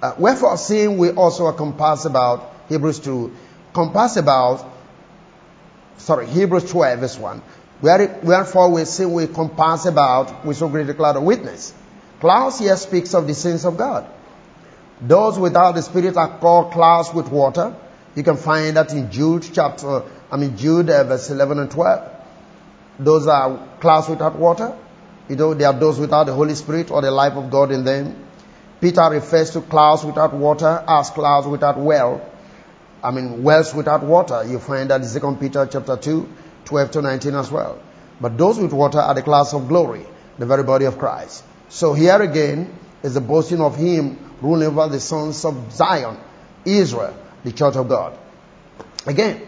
uh, 0.00 0.14
wherefore 0.18 0.56
seeing 0.56 0.98
we 0.98 1.10
also 1.10 1.46
are 1.46 1.52
compassed 1.52 2.06
about, 2.06 2.54
Hebrews 2.68 3.00
2, 3.00 3.34
compassed 3.72 4.16
about, 4.16 4.70
sorry, 5.96 6.26
Hebrews 6.26 6.70
12, 6.70 7.00
verse 7.00 7.18
1, 7.18 7.42
Wherefore 7.80 8.70
we 8.70 8.84
see 8.84 9.04
we 9.04 9.26
compass 9.28 9.86
about 9.86 10.44
with 10.44 10.56
so 10.56 10.68
great 10.68 10.88
a 10.88 10.94
cloud 10.94 11.16
of 11.16 11.22
witness. 11.22 11.72
Clouds 12.20 12.58
here 12.58 12.76
speaks 12.76 13.14
of 13.14 13.26
the 13.26 13.34
sins 13.34 13.64
of 13.64 13.76
God. 13.76 14.06
Those 15.00 15.38
without 15.38 15.76
the 15.76 15.82
Spirit 15.82 16.16
are 16.16 16.38
called 16.38 16.72
clouds 16.72 17.14
with 17.14 17.28
water. 17.28 17.76
You 18.16 18.24
can 18.24 18.36
find 18.36 18.76
that 18.76 18.92
in 18.92 19.12
Jude 19.12 19.48
chapter, 19.52 20.02
I 20.30 20.36
mean 20.36 20.56
Jude 20.56 20.90
uh, 20.90 21.04
verse 21.04 21.30
11 21.30 21.58
and 21.60 21.70
12. 21.70 22.10
Those 22.98 23.28
are 23.28 23.68
clouds 23.78 24.08
without 24.08 24.34
water. 24.36 24.76
You 25.28 25.36
know, 25.36 25.54
they 25.54 25.64
are 25.64 25.72
those 25.72 26.00
without 26.00 26.24
the 26.24 26.32
Holy 26.32 26.56
Spirit 26.56 26.90
or 26.90 27.00
the 27.00 27.12
life 27.12 27.34
of 27.34 27.48
God 27.50 27.70
in 27.70 27.84
them. 27.84 28.24
Peter 28.80 29.08
refers 29.10 29.50
to 29.50 29.60
clouds 29.60 30.04
without 30.04 30.34
water 30.34 30.84
as 30.88 31.10
clouds 31.10 31.46
without 31.46 31.78
well. 31.78 32.28
I 33.04 33.12
mean, 33.12 33.44
wells 33.44 33.72
without 33.72 34.02
water. 34.02 34.44
You 34.44 34.58
find 34.58 34.90
that 34.90 35.02
in 35.02 35.20
2 35.20 35.36
Peter 35.38 35.68
chapter 35.70 35.96
2 35.96 36.28
12 36.64 36.90
to 36.92 37.02
19 37.02 37.34
as 37.34 37.50
well. 37.50 37.80
But 38.20 38.36
those 38.36 38.58
with 38.58 38.72
water 38.72 38.98
are 38.98 39.14
the 39.14 39.22
class 39.22 39.54
of 39.54 39.68
glory, 39.68 40.04
the 40.38 40.46
very 40.46 40.64
body 40.64 40.86
of 40.86 40.98
Christ. 40.98 41.44
So 41.68 41.92
here 41.92 42.20
again 42.20 42.76
is 43.02 43.14
the 43.14 43.20
boasting 43.20 43.60
of 43.60 43.76
him 43.76 44.18
ruling 44.40 44.68
over 44.68 44.88
the 44.88 45.00
sons 45.00 45.44
of 45.44 45.72
Zion, 45.72 46.18
Israel, 46.64 47.16
the 47.44 47.52
church 47.52 47.76
of 47.76 47.88
God. 47.88 48.18
Again, 49.06 49.42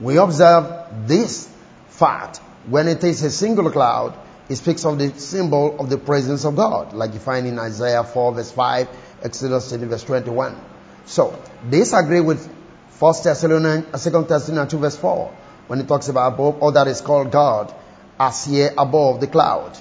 we 0.00 0.16
observe 0.18 1.06
this 1.06 1.48
fact 1.88 2.38
when 2.68 2.88
it 2.88 3.02
is 3.04 3.22
a 3.22 3.30
single 3.30 3.70
cloud, 3.70 4.14
it 4.48 4.56
speaks 4.56 4.84
of 4.84 4.98
the 4.98 5.10
symbol 5.18 5.78
of 5.80 5.88
the 5.88 5.98
presence 5.98 6.44
of 6.44 6.56
God, 6.56 6.92
like 6.92 7.14
you 7.14 7.20
find 7.20 7.46
in 7.46 7.58
Isaiah 7.58 8.04
4 8.04 8.34
verse 8.34 8.52
5, 8.52 8.88
Exodus 9.22 9.68
20 9.68 9.86
verse 9.86 10.04
21. 10.04 10.60
So, 11.06 11.40
this 11.68 11.92
agree 11.92 12.20
with 12.20 12.46
1 12.98 13.14
Thessalonians, 13.22 14.04
2 14.04 14.10
Thessalonians 14.24 14.70
2 14.70 14.78
verse 14.78 14.96
4 14.96 15.32
when 15.66 15.80
it 15.80 15.88
talks 15.88 16.08
about 16.08 16.34
above, 16.34 16.62
all 16.62 16.72
that 16.72 16.88
is 16.88 17.00
called 17.00 17.30
God, 17.30 17.74
as 18.18 18.44
here 18.44 18.72
above 18.76 19.20
the 19.20 19.26
cloud. 19.26 19.76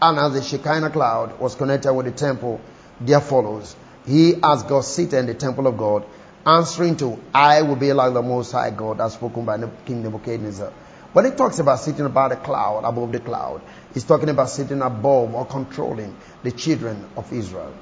And 0.00 0.18
as 0.18 0.34
the 0.34 0.42
Shekinah 0.42 0.90
cloud 0.90 1.38
was 1.38 1.54
connected 1.54 1.92
with 1.92 2.06
the 2.06 2.12
temple, 2.12 2.60
there 3.00 3.20
follows, 3.20 3.74
he 4.06 4.34
as 4.42 4.62
God 4.62 4.82
seated 4.82 5.14
in 5.14 5.26
the 5.26 5.34
temple 5.34 5.66
of 5.66 5.76
God, 5.76 6.04
answering 6.46 6.96
to, 6.98 7.18
I 7.32 7.62
will 7.62 7.76
be 7.76 7.92
like 7.92 8.12
the 8.12 8.22
Most 8.22 8.52
High 8.52 8.70
God, 8.70 9.00
as 9.00 9.14
spoken 9.14 9.44
by 9.44 9.58
King 9.86 10.02
Nebuchadnezzar. 10.02 10.72
When 11.12 11.26
it 11.26 11.36
talks 11.36 11.58
about 11.60 11.78
sitting 11.78 12.04
about 12.06 12.32
a 12.32 12.36
cloud, 12.36 12.84
above 12.84 13.12
the 13.12 13.20
cloud, 13.20 13.62
he's 13.94 14.04
talking 14.04 14.28
about 14.28 14.50
sitting 14.50 14.82
above 14.82 15.34
or 15.34 15.46
controlling 15.46 16.16
the 16.42 16.50
children 16.50 17.08
of 17.16 17.32
Israel. 17.32 17.72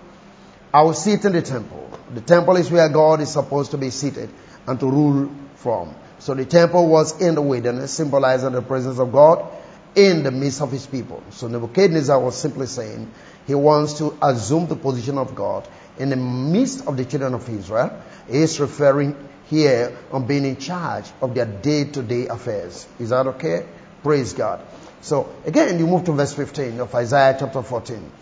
I 0.73 0.83
will 0.83 0.95
sit 0.95 1.25
in 1.25 1.33
the 1.33 1.43
temple. 1.43 1.91
The 2.15 2.21
temple 2.21 2.57
is 2.57 2.71
where 2.71 2.89
God 2.89 3.21
is 3.21 3.31
supposed 3.31 3.71
to 3.73 3.79
be 3.79 3.91
seated 3.91 4.31
and 4.67 4.79
to 4.81 4.87
rule 4.87 5.31
from. 5.57 5.95
So 6.23 6.35
the 6.35 6.45
temple 6.45 6.87
was 6.87 7.21
in 7.21 7.35
the 7.35 7.43
wilderness, 7.43 7.91
symbolizing 7.91 8.53
the 8.53 8.63
presence 8.63 9.01
of 9.01 9.11
God 9.11 9.45
in 9.97 10.23
the 10.23 10.31
midst 10.31 10.63
of 10.63 10.71
his 10.71 10.87
people. 10.87 11.21
So 11.31 11.49
Nebuchadnezzar 11.49 12.21
was 12.21 12.37
simply 12.37 12.67
saying 12.67 13.11
he 13.45 13.57
wants 13.57 13.95
to 13.95 14.17
assume 14.23 14.69
the 14.69 14.77
position 14.77 15.19
of 15.19 15.35
God 15.35 15.67
in 15.99 16.11
the 16.11 16.17
midst 16.17 16.87
of 16.87 16.97
the 16.97 17.05
children 17.05 17.35
of 17.35 17.49
Israel. 17.49 18.01
He 18.31 18.39
is 18.39 18.61
referring 18.61 19.17
here 19.51 19.99
on 20.13 20.29
being 20.29 20.45
in 20.45 20.59
charge 20.59 21.07
of 21.21 21.35
their 21.35 21.45
day 21.45 21.87
to 21.87 22.03
day 22.05 22.29
affairs. 22.29 22.87
Is 23.01 23.09
that 23.09 23.27
okay? 23.27 23.67
Praise 24.05 24.33
God. 24.33 24.61
So 25.01 25.29
again, 25.45 25.77
you 25.81 25.89
move 25.89 26.05
to 26.05 26.13
verse 26.13 26.35
15 26.35 26.79
of 26.79 26.95
Isaiah 26.95 27.35
chapter 27.37 27.65
14. 27.65 28.13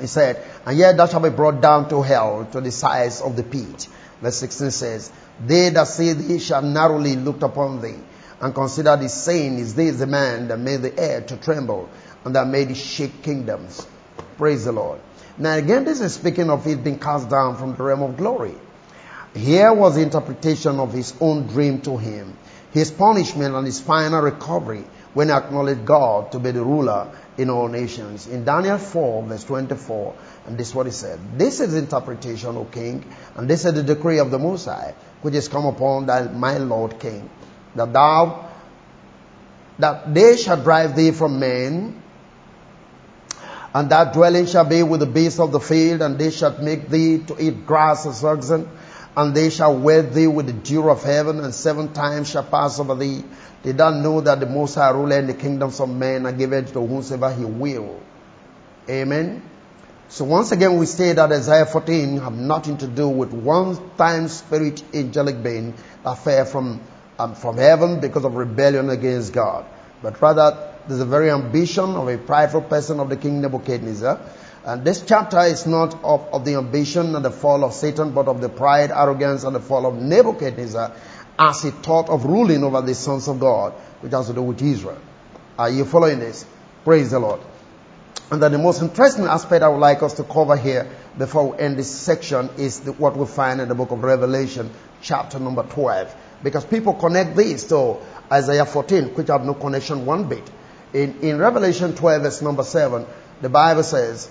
He 0.00 0.06
said, 0.06 0.42
And 0.66 0.78
yet 0.78 0.96
thou 0.96 1.06
shalt 1.06 1.22
be 1.22 1.30
brought 1.30 1.60
down 1.60 1.88
to 1.90 2.02
hell, 2.02 2.48
to 2.52 2.60
the 2.60 2.72
size 2.72 3.20
of 3.20 3.36
the 3.36 3.42
pit. 3.42 3.88
Verse 4.20 4.36
16 4.36 4.70
says, 4.70 5.12
They 5.44 5.70
that 5.70 5.88
see 5.88 6.12
thee 6.12 6.38
shall 6.38 6.62
narrowly 6.62 7.16
look 7.16 7.42
upon 7.42 7.80
thee, 7.80 7.98
and 8.40 8.54
consider 8.54 8.96
the 8.96 9.08
saying, 9.08 9.58
Is 9.58 9.74
this 9.74 9.98
the 9.98 10.06
man 10.06 10.48
that 10.48 10.58
made 10.58 10.82
the 10.82 10.98
air 10.98 11.20
to 11.22 11.36
tremble, 11.36 11.88
and 12.24 12.34
that 12.34 12.46
made 12.46 12.70
it 12.70 12.76
shake 12.76 13.22
kingdoms? 13.22 13.86
Praise 14.36 14.64
the 14.64 14.72
Lord. 14.72 15.00
Now 15.38 15.54
again, 15.54 15.84
this 15.84 16.00
is 16.00 16.14
speaking 16.14 16.50
of 16.50 16.66
it 16.66 16.84
being 16.84 16.98
cast 16.98 17.30
down 17.30 17.56
from 17.56 17.74
the 17.74 17.82
realm 17.82 18.02
of 18.02 18.16
glory. 18.16 18.54
Here 19.34 19.72
was 19.72 19.94
the 19.94 20.02
interpretation 20.02 20.80
of 20.80 20.92
his 20.92 21.14
own 21.20 21.46
dream 21.46 21.80
to 21.82 21.96
him, 21.96 22.36
his 22.72 22.90
punishment 22.90 23.54
and 23.54 23.64
his 23.64 23.80
final 23.80 24.20
recovery 24.20 24.84
when 25.14 25.28
he 25.28 25.34
acknowledged 25.34 25.84
God 25.84 26.32
to 26.32 26.38
be 26.38 26.50
the 26.50 26.62
ruler 26.62 27.10
in 27.40 27.48
all 27.48 27.68
nations. 27.68 28.26
In 28.26 28.44
Daniel 28.44 28.76
4, 28.76 29.22
verse 29.22 29.44
24, 29.44 30.14
and 30.46 30.58
this 30.58 30.68
is 30.68 30.74
what 30.74 30.84
he 30.84 30.92
said. 30.92 31.18
This 31.38 31.60
is 31.60 31.74
interpretation, 31.74 32.54
O 32.56 32.66
king, 32.66 33.02
and 33.34 33.48
this 33.48 33.64
is 33.64 33.72
the 33.72 33.82
decree 33.82 34.18
of 34.18 34.30
the 34.30 34.38
Most 34.38 34.68
which 35.22 35.34
is 35.34 35.48
come 35.48 35.64
upon 35.64 36.04
thy, 36.04 36.24
my 36.24 36.58
Lord 36.58 37.00
king, 37.00 37.30
that 37.74 37.92
thou, 37.94 38.50
that 39.78 40.12
they 40.12 40.36
shall 40.36 40.62
drive 40.62 40.94
thee 40.94 41.12
from 41.12 41.40
men, 41.40 42.02
and 43.72 43.90
that 43.90 44.12
dwelling 44.12 44.44
shall 44.44 44.66
be 44.66 44.82
with 44.82 45.00
the 45.00 45.06
beasts 45.06 45.40
of 45.40 45.50
the 45.50 45.60
field, 45.60 46.02
and 46.02 46.18
they 46.18 46.30
shall 46.30 46.58
make 46.58 46.90
thee 46.90 47.18
to 47.20 47.42
eat 47.42 47.66
grass 47.66 48.04
as 48.04 48.22
oxen, 48.22 48.68
and 49.16 49.34
they 49.34 49.50
shall 49.50 49.76
wed 49.76 50.14
thee 50.14 50.26
with 50.26 50.46
the 50.46 50.52
dew 50.52 50.88
of 50.88 51.02
heaven, 51.02 51.40
and 51.40 51.54
seven 51.54 51.92
times 51.92 52.30
shall 52.30 52.44
pass 52.44 52.78
over 52.78 52.94
thee. 52.94 53.24
They 53.62 53.72
don't 53.72 54.02
know 54.02 54.20
that 54.20 54.40
the 54.40 54.46
Most 54.46 54.74
High 54.74 54.90
ruler 54.90 55.18
in 55.18 55.26
the 55.26 55.34
kingdoms 55.34 55.80
of 55.80 55.88
men 55.88 56.26
and 56.26 56.38
give 56.38 56.52
it 56.52 56.68
to 56.68 56.80
whomsoever 56.80 57.32
he 57.32 57.44
will. 57.44 58.00
Amen. 58.88 59.42
So 60.08 60.24
once 60.24 60.50
again 60.50 60.76
we 60.76 60.86
say 60.86 61.12
that 61.12 61.30
Isaiah 61.30 61.66
14 61.66 62.16
have 62.18 62.32
nothing 62.32 62.78
to 62.78 62.88
do 62.88 63.08
with 63.08 63.32
one 63.32 63.78
time 63.96 64.26
spirit 64.26 64.82
angelic 64.92 65.40
being 65.42 65.74
that 66.02 66.18
fell 66.18 66.44
from, 66.44 66.80
um, 67.18 67.34
from 67.34 67.58
heaven 67.58 68.00
because 68.00 68.24
of 68.24 68.34
rebellion 68.34 68.90
against 68.90 69.32
God. 69.32 69.66
But 70.02 70.20
rather 70.20 70.72
there's 70.88 71.00
a 71.00 71.06
very 71.06 71.30
ambition 71.30 71.90
of 71.90 72.08
a 72.08 72.18
prideful 72.18 72.62
person 72.62 72.98
of 72.98 73.08
the 73.08 73.16
king 73.16 73.40
Nebuchadnezzar. 73.40 74.20
And 74.64 74.84
this 74.84 75.02
chapter 75.06 75.40
is 75.40 75.66
not 75.66 75.94
of, 76.04 76.28
of 76.32 76.44
the 76.44 76.56
ambition 76.56 77.14
and 77.14 77.24
the 77.24 77.30
fall 77.30 77.64
of 77.64 77.72
Satan, 77.72 78.12
but 78.12 78.28
of 78.28 78.40
the 78.40 78.48
pride, 78.48 78.90
arrogance, 78.90 79.44
and 79.44 79.54
the 79.54 79.60
fall 79.60 79.86
of 79.86 79.94
Nebuchadnezzar 79.94 80.92
as 81.38 81.62
he 81.62 81.70
thought 81.70 82.10
of 82.10 82.24
ruling 82.26 82.62
over 82.62 82.82
the 82.82 82.94
sons 82.94 83.26
of 83.28 83.40
God, 83.40 83.72
which 84.02 84.12
has 84.12 84.26
to 84.26 84.34
do 84.34 84.42
with 84.42 84.60
Israel. 84.60 84.98
Are 85.58 85.70
you 85.70 85.86
following 85.86 86.18
this? 86.18 86.44
Praise 86.84 87.10
the 87.10 87.18
Lord. 87.18 87.40
And 88.30 88.42
then 88.42 88.52
the 88.52 88.58
most 88.58 88.82
interesting 88.82 89.24
aspect 89.24 89.62
I 89.62 89.68
would 89.68 89.78
like 89.78 90.02
us 90.02 90.14
to 90.14 90.24
cover 90.24 90.56
here 90.56 90.90
before 91.16 91.50
we 91.50 91.58
end 91.58 91.78
this 91.78 91.90
section 91.90 92.50
is 92.58 92.80
the, 92.80 92.92
what 92.92 93.16
we 93.16 93.26
find 93.26 93.60
in 93.60 93.68
the 93.68 93.74
book 93.74 93.90
of 93.90 94.02
Revelation, 94.02 94.70
chapter 95.02 95.38
number 95.38 95.62
12. 95.62 96.14
Because 96.42 96.64
people 96.64 96.94
connect 96.94 97.34
this 97.34 97.64
to 97.68 97.98
Isaiah 98.30 98.66
14, 98.66 99.14
which 99.14 99.28
have 99.28 99.44
no 99.44 99.54
connection 99.54 100.06
one 100.06 100.28
bit. 100.28 100.48
In, 100.92 101.20
in 101.20 101.38
Revelation 101.38 101.94
12, 101.94 102.22
verse 102.22 102.42
number 102.42 102.62
7, 102.62 103.06
the 103.40 103.48
Bible 103.48 103.82
says, 103.82 104.30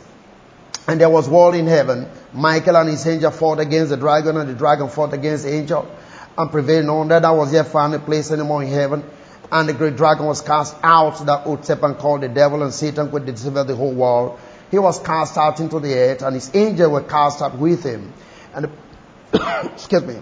And 0.90 1.00
there 1.00 1.10
was 1.10 1.30
war 1.30 1.56
in 1.56 1.68
heaven. 1.68 2.10
Michael 2.34 2.76
and 2.76 2.90
his 2.90 3.06
angel 3.06 3.30
fought 3.30 3.60
against 3.60 3.92
the 3.92 3.98
dragon, 3.98 4.38
and 4.38 4.50
the 4.50 4.56
dragon 4.56 4.90
fought 4.90 5.14
against 5.14 5.44
the 5.44 5.54
angel, 5.54 5.88
and 6.36 6.50
prevailed 6.50 6.88
not. 6.88 7.10
That 7.10 7.22
there 7.22 7.34
was 7.34 7.54
yet 7.54 7.68
found 7.68 7.94
a 7.94 8.00
place 8.00 8.32
anymore 8.32 8.64
in 8.64 8.70
heaven. 8.70 9.04
And 9.52 9.70
the 9.70 9.74
great 9.74 9.98
dragon 9.98 10.26
was 10.26 10.42
cast 10.42 10.76
out, 10.82 11.24
that 11.28 11.46
old 11.46 11.64
serpent 11.64 12.00
called 12.00 12.22
the 12.22 12.28
devil 12.28 12.64
and 12.64 12.74
Satan, 12.74 13.12
which 13.12 13.24
deceived 13.26 13.68
the 13.68 13.76
whole 13.76 13.94
world. 13.94 14.40
He 14.72 14.80
was 14.80 14.98
cast 14.98 15.38
out 15.38 15.60
into 15.60 15.80
the 15.80 15.94
earth, 15.94 16.24
and 16.24 16.34
his 16.34 16.50
angels 16.56 16.90
were 16.90 17.04
cast 17.04 17.44
out 17.44 17.56
with 17.56 17.84
him. 17.84 18.12
And 18.56 18.66
the, 19.32 19.70
excuse 19.72 20.04
me. 20.04 20.18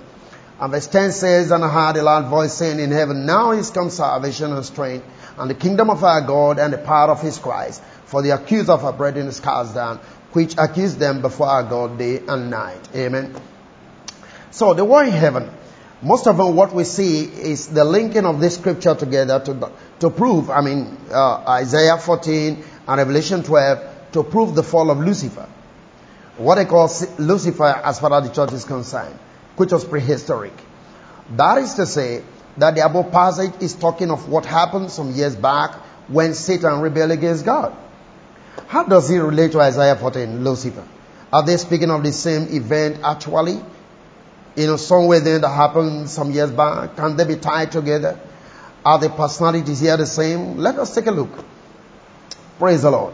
And 0.59 0.71
verse 0.73 0.87
10 0.87 1.13
says, 1.13 1.51
And 1.51 1.63
I 1.63 1.69
heard 1.69 1.95
a 1.95 2.03
loud 2.03 2.25
voice 2.25 2.53
saying 2.53 2.81
in 2.81 2.91
heaven, 2.91 3.25
Now 3.25 3.51
is 3.51 3.71
come 3.71 3.89
salvation 3.89 4.51
and 4.51 4.65
strength, 4.65 5.05
and 5.37 5.49
the 5.49 5.55
kingdom 5.55 5.89
of 5.89 6.03
our 6.03 6.19
God 6.21 6.59
and 6.59 6.73
the 6.73 6.77
power 6.77 7.11
of 7.11 7.21
his 7.21 7.37
Christ. 7.37 7.81
For 8.05 8.21
the 8.21 8.29
accuser 8.31 8.71
of 8.71 8.85
our 8.85 8.93
brethren 8.93 9.27
is 9.27 9.41
cast 9.41 9.75
down, 9.75 9.99
which 10.33 10.55
accuse 10.57 10.95
them 10.95 11.21
before 11.21 11.47
our 11.47 11.63
God 11.63 11.97
day 11.97 12.21
and 12.27 12.49
night. 12.49 12.87
Amen. 12.95 13.35
So 14.51 14.73
the 14.73 14.85
war 14.85 15.03
in 15.03 15.11
heaven, 15.11 15.49
most 16.01 16.27
of 16.27 16.37
them 16.37 16.55
what 16.55 16.73
we 16.73 16.83
see 16.83 17.23
is 17.23 17.67
the 17.67 17.83
linking 17.83 18.25
of 18.25 18.39
this 18.39 18.55
scripture 18.55 18.95
together 18.95 19.39
to, 19.39 19.71
to 19.99 20.09
prove, 20.09 20.49
I 20.49 20.61
mean, 20.61 20.97
uh, 21.11 21.43
Isaiah 21.47 21.97
14 21.97 22.63
and 22.87 22.97
Revelation 22.97 23.43
12, 23.43 24.11
to 24.13 24.23
prove 24.23 24.55
the 24.55 24.63
fall 24.63 24.91
of 24.91 24.99
Lucifer. 24.99 25.47
What 26.37 26.55
they 26.55 26.65
call 26.65 26.89
Lucifer 27.17 27.81
as 27.83 27.99
far 27.99 28.13
as 28.13 28.27
the 28.27 28.33
church 28.33 28.53
is 28.53 28.63
concerned, 28.63 29.17
which 29.55 29.71
was 29.71 29.83
prehistoric. 29.83 30.53
That 31.31 31.57
is 31.57 31.73
to 31.75 31.85
say, 31.85 32.23
that 32.57 32.75
the 32.75 32.85
above 32.85 33.11
passage 33.11 33.53
is 33.61 33.75
talking 33.75 34.11
of 34.11 34.29
what 34.29 34.45
happened 34.45 34.91
some 34.91 35.11
years 35.11 35.35
back 35.35 35.75
when 36.07 36.33
Satan 36.33 36.81
rebelled 36.81 37.11
against 37.11 37.45
God. 37.45 37.75
How 38.67 38.83
does 38.83 39.09
it 39.09 39.19
relate 39.19 39.51
to 39.53 39.61
Isaiah 39.61 39.95
14, 39.95 40.43
Lucifer? 40.43 40.85
Are 41.31 41.45
they 41.45 41.57
speaking 41.57 41.91
of 41.91 42.03
the 42.03 42.11
same 42.11 42.47
event 42.55 42.99
actually? 43.03 43.61
You 44.55 44.67
know, 44.67 44.77
somewhere 44.77 45.19
then 45.19 45.41
that 45.41 45.49
happened 45.49 46.09
some 46.09 46.31
years 46.31 46.51
back. 46.51 46.95
Can 46.95 47.15
they 47.15 47.25
be 47.25 47.35
tied 47.35 47.71
together? 47.71 48.19
Are 48.83 48.97
the 48.97 49.09
personalities 49.09 49.81
here 49.81 49.97
the 49.97 50.05
same? 50.05 50.57
Let 50.57 50.79
us 50.79 50.95
take 50.95 51.05
a 51.07 51.11
look. 51.11 51.29
Praise 52.57 52.81
the 52.81 52.91
Lord. 52.91 53.13